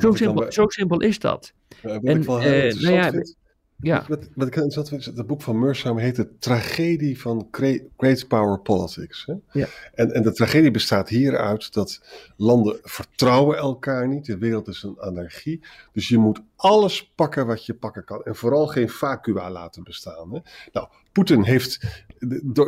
Zo, 0.00 0.14
simpel, 0.14 0.42
bij... 0.42 0.50
zo, 0.50 0.68
simpel, 0.68 1.00
is 1.00 1.18
dat. 1.18 1.52
Ja, 1.82 1.88
en, 1.88 2.16
ik 2.16 2.24
wel 2.24 2.38
nou 2.38 2.92
ja, 2.92 3.10
vind, 3.10 3.36
ja. 3.82 4.04
Wat, 4.08 4.28
wat 4.34 4.46
ik 4.46 4.54
interessant 4.54 4.88
vind, 4.88 5.04
het 5.04 5.26
boek 5.26 5.42
van 5.42 5.58
Mersheim 5.58 5.98
heet 5.98 6.16
De 6.16 6.38
Tragedie 6.38 7.20
van 7.20 7.48
Great 7.96 8.28
Power 8.28 8.58
Politics. 8.58 9.26
Hè? 9.26 9.34
Ja. 9.60 9.66
En, 9.94 10.12
en 10.12 10.22
de 10.22 10.32
tragedie 10.32 10.70
bestaat 10.70 11.08
hieruit 11.08 11.72
dat 11.72 12.00
landen 12.36 12.78
vertrouwen 12.82 13.56
elkaar 13.56 14.08
niet. 14.08 14.26
De 14.26 14.38
wereld 14.38 14.68
is 14.68 14.82
een 14.82 15.00
anarchie. 15.00 15.60
Dus 15.92 16.08
je 16.08 16.18
moet 16.18 16.42
alles 16.56 17.12
pakken 17.14 17.46
wat 17.46 17.66
je 17.66 17.74
pakken 17.74 18.04
kan. 18.04 18.22
En 18.22 18.36
vooral 18.36 18.66
geen 18.66 18.88
vacua 18.88 19.50
laten 19.50 19.82
bestaan. 19.82 20.34
Hè? 20.34 20.40
Nou, 20.72 20.88
Poetin 21.12 21.42
heeft 21.42 22.04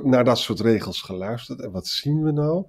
naar 0.02 0.24
dat 0.24 0.38
soort 0.38 0.60
regels 0.60 1.02
geluisterd. 1.02 1.60
En 1.60 1.70
wat 1.70 1.86
zien 1.86 2.22
we 2.22 2.32
nou? 2.32 2.64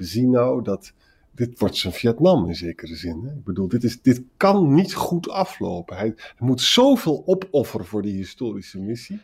We 0.00 0.06
zien 0.06 0.30
nou 0.30 0.62
dat 0.62 0.92
dit 1.34 1.58
wordt 1.58 1.76
zijn 1.76 1.92
Vietnam 1.92 2.46
in 2.46 2.54
zekere 2.54 2.96
zin. 2.96 3.22
Hè? 3.24 3.32
Ik 3.32 3.44
bedoel, 3.44 3.68
dit, 3.68 3.84
is, 3.84 4.02
dit 4.02 4.22
kan 4.36 4.74
niet 4.74 4.94
goed 4.94 5.28
aflopen. 5.28 5.96
Hij, 5.96 6.12
hij, 6.16 6.46
moet 6.46 6.60
zoveel 6.60 7.22
opofferen 7.26 7.86
voor 7.86 8.02
die 8.02 8.14
historische 8.14 8.78
missie. 8.78 9.20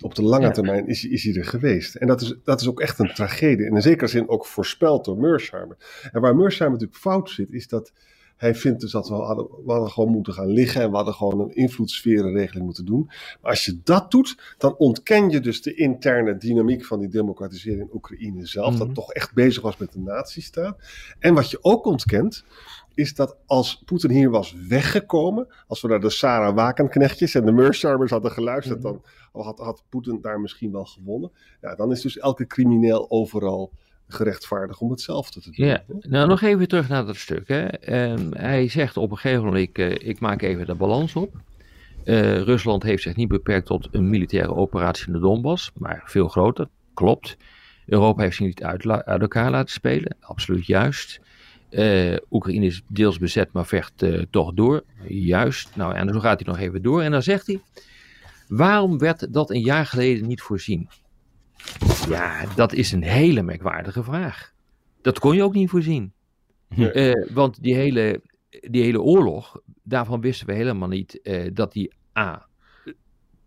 Op 0.00 0.14
de 0.14 0.22
lange 0.22 0.50
termijn 0.50 0.86
is, 0.86 1.04
is 1.04 1.24
hij 1.24 1.34
er 1.34 1.44
geweest. 1.44 1.94
En 1.94 2.06
dat 2.06 2.20
is, 2.20 2.34
dat 2.44 2.60
is 2.60 2.68
ook 2.68 2.80
echt 2.80 2.98
een 2.98 3.14
tragedie. 3.14 3.66
En 3.66 3.74
in 3.74 3.82
zekere 3.82 4.10
zin 4.10 4.28
ook 4.28 4.46
voorspeld 4.46 5.04
door 5.04 5.18
Mearsheimer. 5.18 5.76
En 6.12 6.20
waar 6.20 6.36
Mearsheimer 6.36 6.78
natuurlijk 6.78 7.04
fout 7.04 7.30
zit, 7.30 7.52
is 7.52 7.68
dat 7.68 7.92
hij 8.40 8.54
vindt 8.54 8.80
dus 8.80 8.92
dat 8.92 9.08
we 9.08 9.14
hadden, 9.14 9.46
we 9.64 9.72
hadden 9.72 9.90
gewoon 9.90 10.10
moeten 10.10 10.32
gaan 10.32 10.46
liggen 10.46 10.82
en 10.82 10.90
we 10.90 10.96
hadden 10.96 11.14
gewoon 11.14 11.40
een 11.40 11.54
invloedssferenregeling 11.54 12.64
moeten 12.64 12.84
doen. 12.84 13.04
Maar 13.40 13.50
als 13.50 13.64
je 13.64 13.80
dat 13.84 14.10
doet, 14.10 14.54
dan 14.58 14.76
ontken 14.76 15.30
je 15.30 15.40
dus 15.40 15.62
de 15.62 15.74
interne 15.74 16.36
dynamiek 16.36 16.84
van 16.84 16.98
die 16.98 17.08
democratisering 17.08 17.80
in 17.80 17.94
Oekraïne 17.94 18.46
zelf, 18.46 18.76
dat 18.76 18.86
mhm. 18.86 18.94
toch 18.94 19.12
echt 19.12 19.34
bezig 19.34 19.62
was 19.62 19.76
met 19.76 19.92
de 19.92 20.00
nazistaat. 20.00 20.76
En 21.18 21.34
wat 21.34 21.50
je 21.50 21.58
ook 21.60 21.84
ontkent, 21.84 22.44
is 22.94 23.14
dat 23.14 23.36
als 23.46 23.82
Poetin 23.84 24.10
hier 24.10 24.30
was 24.30 24.54
weggekomen, 24.68 25.46
als 25.66 25.80
we 25.80 25.88
naar 25.88 26.00
de 26.00 26.10
Sarah 26.10 26.54
Wakenknechtjes 26.54 27.34
en 27.34 27.44
de 27.44 27.52
Mearsheimer's 27.52 28.10
hadden 28.10 28.30
geluisterd, 28.30 28.82
mhm. 28.82 28.92
dan 28.92 29.02
had, 29.32 29.58
had 29.58 29.84
Poetin 29.88 30.18
daar 30.20 30.40
misschien 30.40 30.72
wel 30.72 30.84
gewonnen. 30.84 31.30
Ja, 31.60 31.74
dan 31.74 31.90
is 31.90 32.00
dus 32.00 32.18
elke 32.18 32.46
crimineel 32.46 33.10
overal 33.10 33.72
gerechtvaardigd 34.14 34.80
om 34.80 34.90
hetzelfde 34.90 35.40
te 35.40 35.50
doen. 35.50 35.66
Ja, 35.66 35.82
nou 36.00 36.28
nog 36.28 36.42
even 36.42 36.68
terug 36.68 36.88
naar 36.88 37.06
dat 37.06 37.16
stuk. 37.16 37.48
Hè. 37.48 37.66
Um, 38.12 38.34
hij 38.34 38.68
zegt 38.68 38.96
op 38.96 39.10
een 39.10 39.16
gegeven 39.16 39.44
moment, 39.44 39.68
ik, 39.68 39.78
uh, 39.78 40.08
ik 40.08 40.20
maak 40.20 40.42
even 40.42 40.66
de 40.66 40.74
balans 40.74 41.16
op. 41.16 41.34
Uh, 42.04 42.40
Rusland 42.42 42.82
heeft 42.82 43.02
zich 43.02 43.16
niet 43.16 43.28
beperkt 43.28 43.66
tot 43.66 43.88
een 43.90 44.08
militaire 44.10 44.54
operatie 44.54 45.06
in 45.06 45.12
de 45.12 45.18
Donbass, 45.18 45.70
maar 45.78 46.02
veel 46.04 46.28
groter, 46.28 46.68
klopt. 46.94 47.36
Europa 47.86 48.22
heeft 48.22 48.36
zich 48.36 48.46
niet 48.46 48.62
uit, 48.62 48.86
uit 48.86 49.20
elkaar 49.20 49.50
laten 49.50 49.72
spelen, 49.72 50.16
absoluut 50.20 50.66
juist. 50.66 51.20
Uh, 51.70 52.16
Oekraïne 52.30 52.66
is 52.66 52.82
deels 52.88 53.18
bezet, 53.18 53.52
maar 53.52 53.66
vecht 53.66 54.04
toch 54.30 54.54
door, 54.54 54.84
juist. 55.08 55.76
Nou, 55.76 55.94
en 55.94 56.12
zo 56.12 56.20
gaat 56.20 56.40
hij 56.40 56.48
nog 56.48 56.58
even 56.58 56.82
door. 56.82 57.02
En 57.02 57.10
dan 57.10 57.22
zegt 57.22 57.46
hij, 57.46 57.60
waarom 58.48 58.98
werd 58.98 59.32
dat 59.32 59.50
een 59.50 59.62
jaar 59.62 59.86
geleden 59.86 60.26
niet 60.26 60.40
voorzien? 60.40 60.88
Ja, 62.08 62.44
dat 62.54 62.72
is 62.72 62.92
een 62.92 63.02
hele 63.02 63.42
merkwaardige 63.42 64.02
vraag. 64.02 64.52
Dat 65.02 65.18
kon 65.18 65.34
je 65.34 65.42
ook 65.42 65.54
niet 65.54 65.70
voorzien. 65.70 66.12
Uh, 66.76 67.12
want 67.32 67.62
die 67.62 67.74
hele, 67.74 68.22
die 68.60 68.82
hele 68.82 69.00
oorlog, 69.00 69.60
daarvan 69.82 70.20
wisten 70.20 70.46
we 70.46 70.52
helemaal 70.52 70.88
niet 70.88 71.20
uh, 71.22 71.50
dat 71.52 71.72
die 71.72 71.92
A 72.18 72.46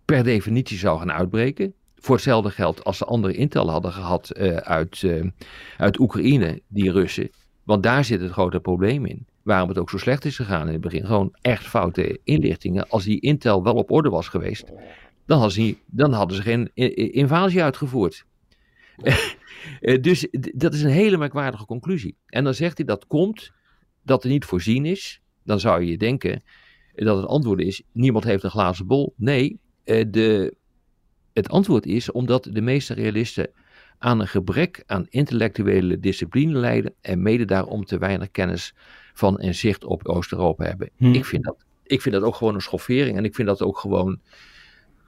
per 0.05 0.23
definitie 0.23 0.77
zou 0.77 0.99
gaan 0.99 1.11
uitbreken. 1.11 1.73
Voor 1.95 2.15
hetzelfde 2.15 2.49
geld 2.49 2.83
als 2.83 2.97
ze 2.97 3.05
andere 3.05 3.33
intel 3.33 3.69
hadden 3.69 3.91
gehad 3.91 4.31
uh, 4.37 4.55
uit, 4.55 5.05
uit 5.77 5.99
Oekraïne, 5.99 6.61
die 6.67 6.91
Russen. 6.91 7.29
Want 7.63 7.83
daar 7.83 8.03
zit 8.03 8.21
het 8.21 8.31
grote 8.31 8.59
probleem 8.59 9.05
in. 9.05 9.25
Waarom 9.41 9.69
het 9.69 9.77
ook 9.77 9.89
zo 9.89 9.97
slecht 9.97 10.25
is 10.25 10.35
gegaan 10.35 10.67
in 10.67 10.73
het 10.73 10.81
begin. 10.81 11.05
Gewoon 11.05 11.35
echt 11.41 11.67
foute 11.67 12.19
inlichtingen. 12.23 12.89
Als 12.89 13.03
die 13.03 13.19
intel 13.19 13.63
wel 13.63 13.73
op 13.73 13.91
orde 13.91 14.09
was 14.09 14.27
geweest, 14.27 14.71
dan 15.25 15.39
hadden 15.39 15.55
ze, 15.55 15.77
dan 15.85 16.13
hadden 16.13 16.37
ze 16.37 16.41
geen 16.41 16.71
invasie 17.13 17.63
uitgevoerd. 17.63 18.25
Eh, 19.81 20.01
dus 20.01 20.27
dat 20.31 20.73
is 20.73 20.83
een 20.83 20.89
hele 20.89 21.17
merkwaardige 21.17 21.65
conclusie. 21.65 22.17
En 22.25 22.43
dan 22.43 22.53
zegt 22.53 22.77
hij 22.77 22.85
dat 22.85 23.07
komt 23.07 23.51
dat 24.01 24.23
er 24.23 24.29
niet 24.29 24.45
voorzien 24.45 24.85
is. 24.85 25.21
Dan 25.43 25.59
zou 25.59 25.83
je 25.83 25.97
denken 25.97 26.43
dat 26.95 27.17
het 27.17 27.25
antwoord 27.25 27.59
is: 27.59 27.81
niemand 27.91 28.23
heeft 28.23 28.43
een 28.43 28.49
glazen 28.49 28.87
bol. 28.87 29.13
Nee, 29.17 29.59
eh, 29.83 30.05
de, 30.09 30.55
het 31.33 31.49
antwoord 31.49 31.85
is 31.85 32.11
omdat 32.11 32.49
de 32.51 32.61
meeste 32.61 32.93
realisten 32.93 33.49
aan 33.97 34.19
een 34.19 34.27
gebrek 34.27 34.83
aan 34.85 35.05
intellectuele 35.09 35.99
discipline 35.99 36.59
lijden 36.59 36.93
en 37.01 37.21
mede 37.21 37.45
daarom 37.45 37.85
te 37.85 37.97
weinig 37.97 38.31
kennis 38.31 38.73
van 39.13 39.39
en 39.39 39.55
zicht 39.55 39.83
op 39.83 40.07
Oost-Europa 40.07 40.65
hebben. 40.65 40.89
Hm. 40.97 41.13
Ik, 41.13 41.25
vind 41.25 41.43
dat, 41.43 41.65
ik 41.83 42.01
vind 42.01 42.15
dat 42.15 42.23
ook 42.23 42.35
gewoon 42.35 42.55
een 42.55 42.61
schoffering 42.61 43.17
en 43.17 43.25
ik 43.25 43.35
vind 43.35 43.47
dat 43.47 43.61
ook 43.61 43.77
gewoon 43.77 44.19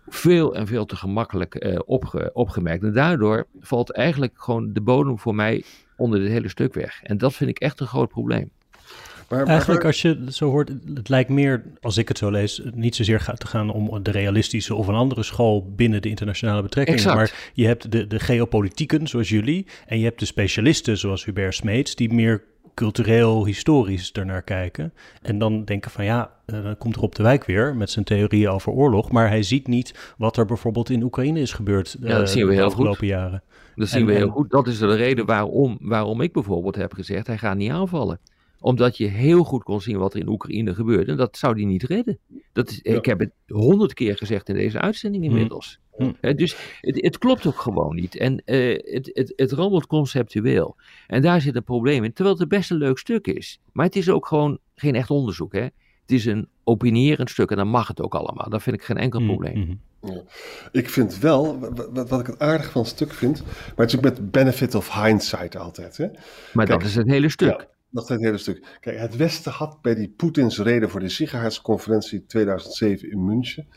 veel 0.07 0.55
en 0.55 0.67
veel 0.67 0.85
te 0.85 0.95
gemakkelijk 0.95 1.65
uh, 1.65 1.79
opge, 1.85 2.29
opgemerkt. 2.33 2.83
En 2.83 2.93
daardoor 2.93 3.47
valt 3.59 3.91
eigenlijk 3.91 4.33
gewoon 4.35 4.73
de 4.73 4.81
bodem 4.81 5.19
voor 5.19 5.35
mij 5.35 5.63
onder 5.97 6.19
dit 6.19 6.29
hele 6.29 6.49
stuk 6.49 6.73
weg. 6.73 7.03
En 7.03 7.17
dat 7.17 7.33
vind 7.33 7.49
ik 7.49 7.59
echt 7.59 7.79
een 7.79 7.87
groot 7.87 8.09
probleem. 8.09 8.51
Maar, 9.29 9.45
Eigenlijk 9.45 9.85
als 9.85 10.01
je 10.01 10.19
het 10.25 10.35
zo 10.35 10.49
hoort, 10.49 10.71
het 10.93 11.09
lijkt 11.09 11.29
meer, 11.29 11.63
als 11.81 11.97
ik 11.97 12.07
het 12.07 12.17
zo 12.17 12.31
lees, 12.31 12.61
niet 12.73 12.95
zozeer 12.95 13.19
gaat 13.19 13.39
te 13.39 13.47
gaan 13.47 13.69
om 13.69 14.03
de 14.03 14.11
realistische 14.11 14.75
of 14.75 14.87
een 14.87 14.95
andere 14.95 15.23
school 15.23 15.71
binnen 15.75 16.01
de 16.01 16.09
internationale 16.09 16.61
betrekkingen. 16.61 17.15
Maar 17.15 17.51
je 17.53 17.65
hebt 17.65 17.91
de, 17.91 18.07
de 18.07 18.19
geopolitieken 18.19 19.07
zoals 19.07 19.29
jullie 19.29 19.65
en 19.87 19.97
je 19.97 20.03
hebt 20.03 20.19
de 20.19 20.25
specialisten 20.25 20.97
zoals 20.97 21.25
Hubert 21.25 21.55
Smeets 21.55 21.95
die 21.95 22.13
meer 22.13 22.43
cultureel, 22.75 23.45
historisch 23.45 24.11
ernaar 24.11 24.41
kijken. 24.41 24.93
En 25.21 25.37
dan 25.37 25.65
denken 25.65 25.91
van 25.91 26.05
ja, 26.05 26.31
uh, 26.45 26.63
dan 26.63 26.77
komt 26.77 26.95
Rob 26.95 27.13
de 27.13 27.23
Wijk 27.23 27.45
weer 27.45 27.75
met 27.75 27.89
zijn 27.89 28.05
theorieën 28.05 28.49
over 28.49 28.71
oorlog. 28.71 29.11
Maar 29.11 29.27
hij 29.27 29.43
ziet 29.43 29.67
niet 29.67 30.13
wat 30.17 30.37
er 30.37 30.45
bijvoorbeeld 30.45 30.89
in 30.89 31.03
Oekraïne 31.03 31.39
is 31.39 31.53
gebeurd 31.53 31.97
ja, 31.99 32.17
dat 32.17 32.29
zien 32.29 32.43
we 32.43 32.49
de 32.49 32.55
heel 32.55 32.65
afgelopen 32.65 32.97
goed. 32.97 33.07
jaren. 33.07 33.43
Dat 33.75 33.87
zien 33.87 34.05
we 34.05 34.13
heel 34.13 34.29
goed. 34.29 34.51
Dat 34.51 34.67
is 34.67 34.77
de 34.77 34.95
reden 34.95 35.25
waarom, 35.25 35.77
waarom 35.81 36.21
ik 36.21 36.33
bijvoorbeeld 36.33 36.75
heb 36.75 36.93
gezegd, 36.93 37.27
hij 37.27 37.37
gaat 37.37 37.57
niet 37.57 37.71
aanvallen 37.71 38.19
omdat 38.59 38.97
je 38.97 39.07
heel 39.07 39.43
goed 39.43 39.63
kon 39.63 39.81
zien 39.81 39.97
wat 39.97 40.13
er 40.13 40.19
in 40.19 40.29
Oekraïne 40.29 40.73
gebeurde. 40.75 41.11
En 41.11 41.17
dat 41.17 41.37
zou 41.37 41.53
hij 41.53 41.65
niet 41.65 41.83
redden. 41.83 42.19
Dat 42.53 42.69
is, 42.69 42.81
Ik 42.81 43.05
heb 43.05 43.19
het 43.19 43.31
honderd 43.47 43.93
keer 43.93 44.17
gezegd 44.17 44.49
in 44.49 44.55
deze 44.55 44.79
uitzending 44.79 45.23
hm. 45.23 45.29
inmiddels. 45.29 45.79
Hm. 45.97 46.35
dus 46.35 46.55
het, 46.81 47.01
het, 47.01 47.17
klopt 47.17 47.45
ook 47.45 47.59
gewoon 47.59 47.95
niet. 47.95 48.17
En 48.17 48.41
uh, 48.45 48.77
het, 48.83 49.09
het, 49.13 49.33
het 49.35 49.51
rammelt 49.51 49.87
conceptueel. 49.87 50.75
En 51.07 51.21
daar 51.21 51.41
zit 51.41 51.55
een 51.55 51.63
probleem 51.63 52.03
in. 52.03 52.13
Terwijl 52.13 52.37
het 52.37 52.49
best 52.49 52.71
een 52.71 52.77
leuk 52.77 52.97
stuk 52.97 53.27
is. 53.27 53.59
Maar 53.71 53.85
het 53.85 53.95
is 53.95 54.09
ook 54.09 54.27
gewoon 54.27 54.59
geen 54.75 54.95
echt 54.95 55.09
onderzoek. 55.09 55.53
Hè? 55.53 55.61
Het 55.61 56.11
is 56.11 56.25
een 56.25 56.47
opinierend 56.63 57.29
stuk 57.29 57.51
en 57.51 57.57
dan 57.57 57.67
mag 57.67 57.87
het 57.87 58.01
ook 58.01 58.15
allemaal. 58.15 58.49
Dat 58.49 58.63
vind 58.63 58.75
ik 58.75 58.83
geen 58.83 58.97
enkel 58.97 59.19
hm, 59.19 59.25
probleem. 59.25 59.79
Ja. 60.01 60.21
Ik 60.71 60.89
vind 60.89 61.19
wel, 61.19 61.59
wat, 61.59 62.09
wat, 62.09 62.19
ik 62.19 62.25
het 62.25 62.39
aardig 62.39 62.71
van 62.71 62.81
het 62.81 62.91
stuk 62.91 63.13
vind, 63.13 63.43
maar 63.43 63.85
het 63.85 63.89
is 63.89 63.95
ook 63.95 64.03
met 64.03 64.31
benefit 64.31 64.75
of 64.75 65.03
hindsight 65.03 65.57
altijd. 65.57 65.97
Hè? 65.97 66.07
Maar 66.53 66.65
dat 66.65 66.83
is 66.83 66.95
het 66.95 67.07
hele 67.07 67.29
stuk. 67.29 67.49
Ja, 67.49 67.67
dat 67.95 68.03
is 68.03 68.09
het 68.09 68.21
hele 68.21 68.37
stuk. 68.37 68.77
Kijk, 68.79 68.99
het 68.99 69.15
Westen 69.15 69.51
had 69.51 69.81
bij 69.81 69.95
die 69.95 70.13
Poetins 70.17 70.59
reden 70.59 70.89
voor 70.89 70.99
de 70.99 71.09
Sicherheidsconferentie 71.09 72.25
2007 72.25 73.11
in 73.11 73.25
München, 73.25 73.67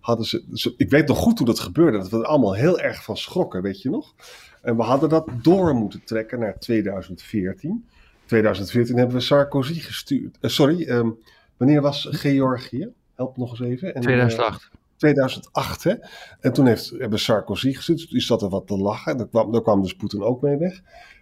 hadden 0.00 0.26
ze, 0.26 0.74
ik 0.76 0.90
weet 0.90 1.08
nog 1.08 1.18
goed 1.18 1.38
hoe 1.38 1.46
dat 1.46 1.60
gebeurde, 1.60 1.98
dat 1.98 2.08
we 2.08 2.16
er 2.16 2.24
allemaal 2.24 2.54
heel 2.54 2.80
erg 2.80 3.04
van 3.04 3.16
schrokken, 3.16 3.62
weet 3.62 3.82
je 3.82 3.90
nog? 3.90 4.14
En 4.62 4.76
we 4.76 4.82
hadden 4.82 5.08
dat 5.08 5.28
door 5.42 5.74
moeten 5.74 6.04
trekken 6.04 6.38
naar 6.38 6.58
2014. 6.58 7.84
2014 8.26 8.96
hebben 8.96 9.16
we 9.16 9.22
Sarkozy 9.22 9.80
gestuurd. 9.80 10.38
Uh, 10.40 10.50
sorry, 10.50 10.88
um, 10.88 11.18
wanneer 11.56 11.80
was 11.80 12.08
Georgië? 12.10 12.88
Help 13.14 13.36
nog 13.36 13.50
eens 13.50 13.60
even. 13.60 13.94
En, 13.94 14.00
2008. 14.00 14.62
Uh, 14.62 14.78
2008, 14.96 15.84
hè? 15.84 15.94
En 16.40 16.52
toen 16.52 16.66
heeft, 16.66 16.90
hebben 16.98 17.18
Sarkozy 17.18 17.72
gestuurd. 17.72 18.10
Die 18.10 18.20
zat 18.20 18.42
er 18.42 18.48
wat 18.48 18.66
te 18.66 18.76
lachen. 18.76 19.16
Daar 19.16 19.28
kwam, 19.28 19.52
daar 19.52 19.62
kwam 19.62 19.82
dus 19.82 19.94
Poetin 19.94 20.22
ook 20.22 20.42
mee 20.42 20.56
weg. 20.56 20.80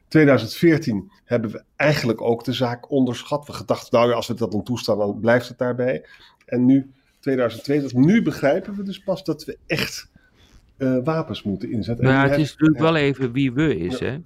2014 0.08 1.10
hebben 1.24 1.50
we 1.50 1.62
eigenlijk 1.76 2.20
ook 2.20 2.44
de 2.44 2.52
zaak 2.52 2.90
onderschat. 2.90 3.46
We 3.46 3.52
gedacht, 3.52 3.92
nou 3.92 4.08
ja, 4.08 4.14
als 4.14 4.26
we 4.26 4.34
dat 4.34 4.52
dan 4.52 4.62
toestaan, 4.62 4.98
dan 4.98 5.20
blijft 5.20 5.48
het 5.48 5.58
daarbij. 5.58 6.04
En 6.46 6.64
nu 6.64 6.90
2022. 7.20 7.98
Nu 7.98 8.22
begrijpen 8.22 8.74
we 8.76 8.82
dus 8.82 8.98
pas 9.02 9.24
dat 9.24 9.44
we 9.44 9.58
echt 9.66 10.10
eh, 10.76 10.96
wapens 11.04 11.42
moeten 11.42 11.70
inzetten. 11.70 12.04
Maar 12.04 12.22
die 12.22 12.30
het 12.30 12.40
is 12.40 12.50
natuurlijk 12.50 12.80
wel 12.80 12.96
even 12.96 13.32
wie 13.32 13.52
we 13.52 13.76
is, 13.76 14.00
hè. 14.00 14.18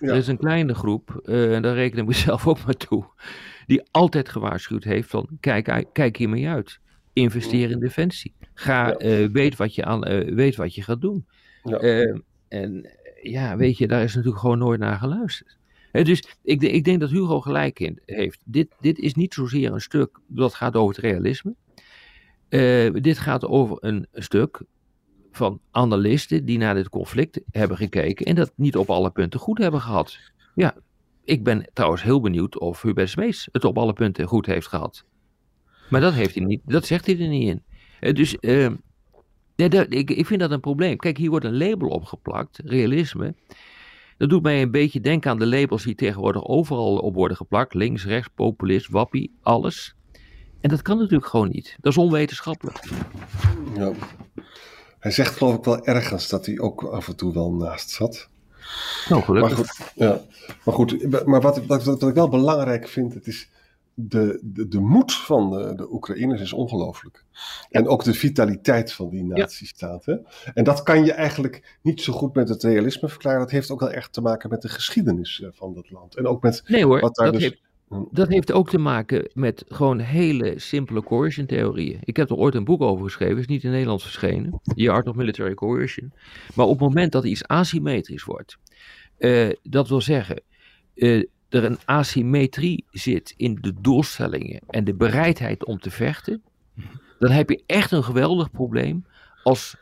Ja. 0.00 0.08
Er 0.08 0.16
is 0.16 0.26
een 0.26 0.38
kleine 0.38 0.74
groep, 0.74 1.20
eh, 1.24 1.54
en 1.54 1.62
daar 1.62 1.74
reken 1.74 1.98
ik 1.98 2.06
mezelf 2.06 2.46
ook 2.46 2.64
maar 2.64 2.76
toe, 2.76 3.04
die 3.66 3.82
altijd 3.90 4.28
gewaarschuwd 4.28 4.84
heeft 4.84 5.08
van, 5.08 5.28
kijk, 5.40 5.84
kijk 5.92 6.16
hiermee 6.16 6.48
uit. 6.48 6.78
Investeer 7.12 7.70
in 7.70 7.78
defensie. 7.78 8.34
Ga, 8.54 8.86
Ja. 8.88 8.94
eh, 8.96 9.28
weet, 9.32 9.56
wat 9.56 9.74
je 9.74 9.84
aan, 9.84 10.00
weet 10.34 10.56
wat 10.56 10.74
je 10.74 10.82
gaat 10.82 11.00
doen. 11.00 11.26
En 12.48 12.90
ja, 13.22 13.56
weet 13.56 13.78
je, 13.78 13.88
daar 13.88 14.02
is 14.02 14.14
natuurlijk 14.14 14.40
gewoon 14.40 14.58
nooit 14.58 14.80
naar 14.80 14.98
geluisterd. 14.98 15.56
Dus 15.92 16.36
ik, 16.42 16.62
ik 16.62 16.84
denk 16.84 17.00
dat 17.00 17.10
Hugo 17.10 17.40
gelijk 17.40 17.80
in 17.80 18.00
heeft. 18.04 18.40
Dit, 18.44 18.68
dit 18.80 18.98
is 18.98 19.14
niet 19.14 19.34
zozeer 19.34 19.72
een 19.72 19.80
stuk 19.80 20.18
dat 20.26 20.54
gaat 20.54 20.76
over 20.76 20.94
het 20.94 21.04
realisme. 21.04 21.54
Eh, 22.48 22.92
dit 23.02 23.18
gaat 23.18 23.46
over 23.46 23.76
een 23.80 24.06
stuk 24.12 24.62
van 25.32 25.60
analisten 25.70 26.44
die 26.44 26.58
naar 26.58 26.74
dit 26.74 26.88
conflict 26.88 27.40
hebben 27.50 27.76
gekeken 27.76 28.26
en 28.26 28.34
dat 28.34 28.52
niet 28.54 28.76
op 28.76 28.90
alle 28.90 29.10
punten 29.10 29.40
goed 29.40 29.58
hebben 29.58 29.80
gehad. 29.80 30.18
Ja, 30.54 30.74
ik 31.24 31.44
ben 31.44 31.70
trouwens 31.72 32.02
heel 32.02 32.20
benieuwd 32.20 32.58
of 32.58 32.82
Hubert 32.82 33.10
Smeets 33.10 33.48
het 33.52 33.64
op 33.64 33.78
alle 33.78 33.92
punten 33.92 34.26
goed 34.26 34.46
heeft 34.46 34.66
gehad. 34.66 35.04
Maar 35.90 36.00
dat, 36.00 36.12
heeft 36.12 36.34
hij 36.34 36.44
niet, 36.44 36.60
dat 36.64 36.86
zegt 36.86 37.06
hij 37.06 37.20
er 37.20 37.28
niet 37.28 37.48
in. 37.48 37.62
Eh, 38.00 38.14
Dus 38.14 38.38
eh, 38.38 38.72
dat- 39.68 39.86
ik, 39.88 40.10
ik 40.10 40.26
vind 40.26 40.40
dat 40.40 40.50
een 40.50 40.60
probleem. 40.60 40.96
Kijk, 40.96 41.16
hier 41.18 41.30
wordt 41.30 41.44
een 41.44 41.56
label 41.56 41.88
opgeplakt, 41.88 42.60
realisme. 42.64 43.34
Dat 44.18 44.28
doet 44.28 44.42
mij 44.42 44.62
een 44.62 44.70
beetje 44.70 45.00
denken 45.00 45.30
aan 45.30 45.38
de 45.38 45.46
labels 45.46 45.84
die 45.84 45.94
tegenwoordig 45.94 46.44
overal 46.44 46.98
op 46.98 47.14
worden 47.14 47.36
geplakt. 47.36 47.74
Links, 47.74 48.04
rechts, 48.04 48.28
populist, 48.34 48.88
wappie, 48.88 49.36
alles. 49.42 49.94
En 50.60 50.68
dat 50.70 50.82
kan 50.82 50.98
natuurlijk 50.98 51.26
gewoon 51.26 51.48
niet. 51.48 51.76
Dat 51.80 51.92
is 51.92 51.98
onwetenschappelijk. 51.98 52.80
Ja. 53.76 53.92
Hij 54.98 55.10
zegt 55.10 55.36
geloof 55.36 55.54
ik 55.56 55.64
wel 55.64 55.84
ergens 55.84 56.28
dat 56.28 56.46
hij 56.46 56.58
ook 56.58 56.82
af 56.84 57.08
en 57.08 57.16
toe 57.16 57.34
wel 57.34 57.52
naast 57.52 57.90
zat. 57.90 58.28
Nou, 59.08 59.14
Maar 59.14 59.22
gelukkig. 59.22 59.56
goed, 59.58 59.92
ja. 59.94 60.20
maar, 60.64 60.74
goed 60.74 61.26
maar 61.26 61.40
wat, 61.40 61.66
wat, 61.66 61.84
wat 61.84 62.02
ik 62.02 62.14
wel 62.14 62.28
belangrijk 62.28 62.88
vind, 62.88 63.14
het 63.14 63.26
is 63.26 63.50
de, 64.00 64.40
de, 64.42 64.68
de 64.68 64.80
moed 64.80 65.14
van 65.14 65.50
de, 65.50 65.74
de 65.74 65.92
Oekraïners 65.92 66.40
is 66.40 66.52
ongelooflijk. 66.52 67.24
En 67.70 67.88
ook 67.88 68.04
de 68.04 68.14
vitaliteit 68.14 68.92
van 68.92 69.08
die 69.08 69.24
nazistaat. 69.24 70.04
hè. 70.04 70.16
En 70.54 70.64
dat 70.64 70.82
kan 70.82 71.04
je 71.04 71.12
eigenlijk 71.12 71.78
niet 71.82 72.00
zo 72.00 72.12
goed 72.12 72.34
met 72.34 72.48
het 72.48 72.62
realisme 72.62 73.08
verklaren. 73.08 73.40
Dat 73.40 73.50
heeft 73.50 73.70
ook 73.70 73.80
wel 73.80 73.90
echt 73.90 74.12
te 74.12 74.20
maken 74.20 74.50
met 74.50 74.62
de 74.62 74.68
geschiedenis 74.68 75.40
eh, 75.40 75.48
van 75.52 75.74
dat 75.74 75.90
land. 75.90 76.16
En 76.16 76.26
ook 76.26 76.42
met 76.42 76.62
Nee 76.66 76.84
hoor, 76.84 77.00
wat 77.00 77.14
daar 77.14 77.32
dat 77.32 77.34
dus... 77.34 77.42
heeft, 77.42 77.60
Dat 78.10 78.28
heeft 78.28 78.52
ook 78.52 78.70
te 78.70 78.78
maken 78.78 79.30
met 79.34 79.64
gewoon 79.68 79.98
hele 79.98 80.58
simpele 80.58 81.02
coercion 81.02 81.46
theorieën. 81.46 81.98
Ik 82.04 82.16
heb 82.16 82.30
er 82.30 82.36
ooit 82.36 82.54
een 82.54 82.64
boek 82.64 82.82
over 82.82 83.04
geschreven, 83.04 83.38
is 83.38 83.46
niet 83.46 83.60
in 83.62 83.66
het 83.66 83.72
Nederlands 83.72 84.04
verschenen. 84.04 84.60
The 84.74 84.90
Art 84.90 85.08
of 85.08 85.14
Military 85.14 85.54
Coercion. 85.54 86.12
Maar 86.54 86.66
op 86.66 86.80
het 86.80 86.88
moment 86.88 87.12
dat 87.12 87.24
iets 87.24 87.46
asymmetrisch 87.46 88.24
wordt, 88.24 88.58
eh, 89.16 89.50
dat 89.62 89.88
wil 89.88 90.00
zeggen, 90.00 90.42
eh, 90.94 91.24
er 91.48 91.64
een 91.64 91.78
asymmetrie 91.84 92.84
zit 92.90 93.34
in 93.36 93.58
de 93.60 93.74
doelstellingen 93.80 94.60
en 94.66 94.84
de 94.84 94.94
bereidheid 94.94 95.64
om 95.64 95.78
te 95.78 95.90
vechten, 95.90 96.42
dan 97.18 97.30
heb 97.30 97.50
je 97.50 97.62
echt 97.66 97.90
een 97.90 98.04
geweldig 98.04 98.50
probleem 98.50 99.06
als 99.42 99.76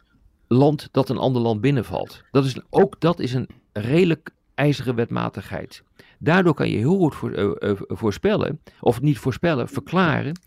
land 0.49 0.89
dat 0.93 1.09
een 1.09 1.19
ander 1.19 1.43
land 1.43 1.61
binnenvalt. 1.61 2.23
Dat 2.31 2.45
is, 2.45 2.61
ook 2.71 3.01
dat 3.01 3.21
is 3.21 3.35
een 3.35 3.49
redelijk 3.73 4.31
ijzeren 4.55 4.95
wetmatigheid. 4.95 5.83
Daardoor 6.19 6.55
kan 6.55 6.69
je 6.69 6.77
heel 6.77 7.11
goed 7.11 7.35
eh, 7.35 7.51
eh, 7.59 7.77
voorspellen, 7.87 8.61
of 8.81 9.01
niet 9.01 9.19
voorspellen, 9.19 9.69
verklaren, 9.69 10.41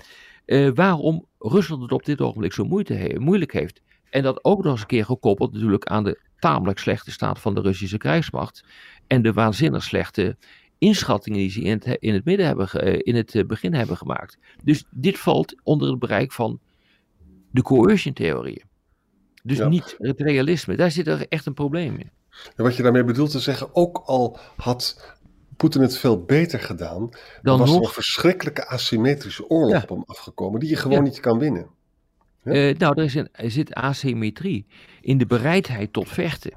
eh, 0.45 0.69
waarom 0.73 1.25
Rusland 1.39 1.81
het 1.81 1.91
op 1.91 2.05
dit 2.05 2.21
ogenblik 2.21 2.53
zo 2.53 2.63
moeite 2.63 3.15
moeilijk 3.17 3.53
heeft. 3.53 3.81
En 4.09 4.23
dat 4.23 4.43
ook 4.43 4.63
nog 4.63 4.71
eens 4.71 4.81
een 4.81 4.87
keer 4.87 5.05
gekoppeld 5.05 5.53
natuurlijk 5.53 5.85
aan 5.85 6.03
de 6.03 6.19
tamelijk 6.39 6.79
slechte 6.79 7.11
staat 7.11 7.39
van 7.39 7.53
de 7.53 7.61
Russische 7.61 7.97
krijgsmacht 7.97 8.63
en 9.07 9.21
de 9.21 9.33
waanzinnig 9.33 9.83
slechte 9.83 10.37
inschattingen 10.79 11.39
die 11.39 11.49
ze 11.51 11.61
in 11.61 11.71
het, 11.71 11.97
in 11.99 12.13
het, 12.13 12.25
midden 12.25 12.45
hebben, 12.45 12.67
eh, 12.69 12.99
in 13.03 13.15
het 13.15 13.35
eh, 13.35 13.45
begin 13.45 13.73
hebben 13.73 13.97
gemaakt. 13.97 14.37
Dus 14.63 14.83
dit 14.91 15.19
valt 15.19 15.55
onder 15.63 15.89
het 15.89 15.99
bereik 15.99 16.31
van 16.31 16.59
de 17.51 17.61
coercion 17.61 18.13
theorieën. 18.13 18.63
Dus 19.43 19.57
Ja. 19.57 19.67
niet 19.67 19.95
het 19.97 20.19
realisme. 20.21 20.75
Daar 20.75 20.91
zit 20.91 21.07
er 21.07 21.27
echt 21.27 21.45
een 21.45 21.53
probleem 21.53 21.95
in. 21.97 22.09
En 22.55 22.63
wat 22.63 22.75
je 22.75 22.83
daarmee 22.83 23.03
bedoelt 23.03 23.31
te 23.31 23.39
zeggen, 23.39 23.75
ook 23.75 23.97
al 24.05 24.39
had 24.55 25.13
Poetin 25.57 25.81
het 25.81 25.97
veel 25.97 26.23
beter 26.23 26.59
gedaan, 26.59 27.09
dan 27.41 27.59
was 27.59 27.69
er 27.69 27.75
nog- 27.75 27.87
een 27.87 27.93
verschrikkelijke 27.93 28.67
asymmetrische 28.67 29.49
oorlog 29.49 29.71
Ja. 29.71 29.81
op 29.81 29.89
hem 29.89 30.03
afgekomen, 30.05 30.59
die 30.59 30.69
je 30.69 30.75
gewoon 30.75 30.97
Ja. 30.97 31.03
niet 31.03 31.19
kan 31.19 31.39
winnen. 31.39 31.67
Eh, 32.43 32.77
nou, 32.77 32.97
er, 32.99 33.03
is 33.03 33.15
een, 33.15 33.27
er 33.31 33.51
zit 33.51 33.73
asymmetrie 33.73 34.65
in 35.01 35.17
de 35.17 35.25
bereidheid 35.25 35.93
tot 35.93 36.09
vechten. 36.09 36.51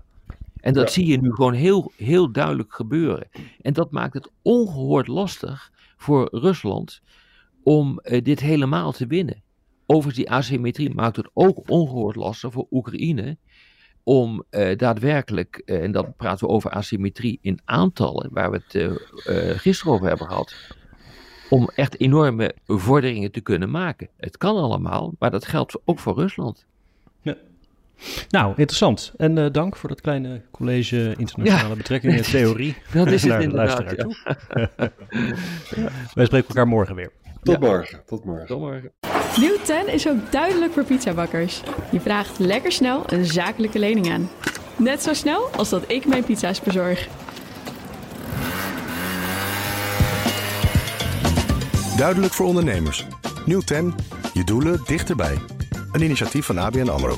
En 0.62 0.72
dat 0.72 0.86
Ja. 0.86 0.92
zie 0.92 1.06
je 1.06 1.20
nu 1.20 1.32
gewoon 1.34 1.52
heel, 1.52 1.92
heel 1.96 2.32
duidelijk 2.32 2.74
gebeuren. 2.74 3.28
En 3.60 3.72
dat 3.72 3.90
maakt 3.90 4.14
het 4.14 4.30
ongehoord 4.42 5.06
lastig 5.06 5.70
voor 5.96 6.28
Rusland 6.32 7.00
om 7.62 7.98
eh, 7.98 8.22
dit 8.22 8.40
helemaal 8.40 8.92
te 8.92 9.06
winnen. 9.06 9.42
Overigens, 9.86 10.16
die 10.24 10.30
asymmetrie 10.30 10.94
maakt 10.94 11.16
het 11.16 11.30
ook 11.32 11.70
ongehoord 11.70 12.16
lastig 12.16 12.52
voor 12.52 12.66
Oekraïne 12.70 13.36
om 14.02 14.44
eh, 14.50 14.76
daadwerkelijk, 14.76 15.62
eh, 15.64 15.82
en 15.82 15.92
dan 15.92 16.14
praten 16.16 16.46
we 16.46 16.52
over 16.52 16.70
asymmetrie 16.70 17.38
in 17.42 17.60
aantallen, 17.64 18.28
waar 18.32 18.50
we 18.50 18.60
het 18.66 19.00
gisteren 19.60 19.92
over 19.92 20.08
hebben 20.08 20.26
gehad, 20.26 20.54
om 21.50 21.68
echt 21.74 22.00
enorme 22.00 22.54
vorderingen 22.66 23.32
te 23.32 23.40
kunnen 23.40 23.70
maken. 23.70 24.08
Het 24.16 24.36
kan 24.36 24.56
allemaal, 24.56 25.14
maar 25.18 25.30
dat 25.30 25.46
geldt 25.46 25.78
ook 25.84 25.98
voor 25.98 26.14
Rusland. 26.14 26.66
Nou, 28.28 28.48
interessant. 28.56 29.12
En 29.16 29.38
eh, 29.38 29.46
dank 29.52 29.76
voor 29.76 29.88
dat 29.88 30.00
kleine 30.00 30.40
college 30.50 31.14
internationale 31.18 31.68
Ja. 31.68 31.76
betrekkingen 31.76 32.16
en 32.16 32.22
theorie. 32.40 32.76
Dat 32.92 33.06
is 33.06 33.22
het 33.22 33.42
inderdaad, 33.42 33.78
luisteraar 33.84 33.94
toe. 33.96 34.16
Wij 36.14 36.24
spreken 36.24 36.48
elkaar 36.48 36.68
morgen 36.68 36.94
weer. 36.94 37.10
Tot 37.42 37.60
morgen, 37.60 38.00
tot 38.06 38.24
morgen. 38.24 38.46
Tot 38.46 38.58
morgen. 38.60 38.92
Nieuw 39.40 39.56
10 39.64 39.88
is 39.92 40.08
ook 40.08 40.32
duidelijk 40.32 40.72
voor 40.72 40.84
pizzabakkers. 40.84 41.62
Je 41.90 42.00
vraagt 42.00 42.38
lekker 42.38 42.72
snel 42.72 43.02
een 43.06 43.24
zakelijke 43.24 43.78
lening 43.78 44.10
aan. 44.12 44.30
Net 44.76 45.02
zo 45.02 45.14
snel 45.14 45.48
als 45.56 45.68
dat 45.68 45.84
ik 45.90 46.06
mijn 46.06 46.24
pizza's 46.24 46.60
bezorg. 46.60 47.08
Duidelijk 51.96 52.32
voor 52.32 52.46
ondernemers. 52.46 53.06
Nieuw 53.46 53.60
10, 53.60 53.94
je 54.34 54.44
doelen 54.44 54.80
dichterbij. 54.86 55.38
Een 55.92 56.02
initiatief 56.02 56.46
van 56.46 56.58
ABN 56.58 56.88
AMRO. 56.88 57.16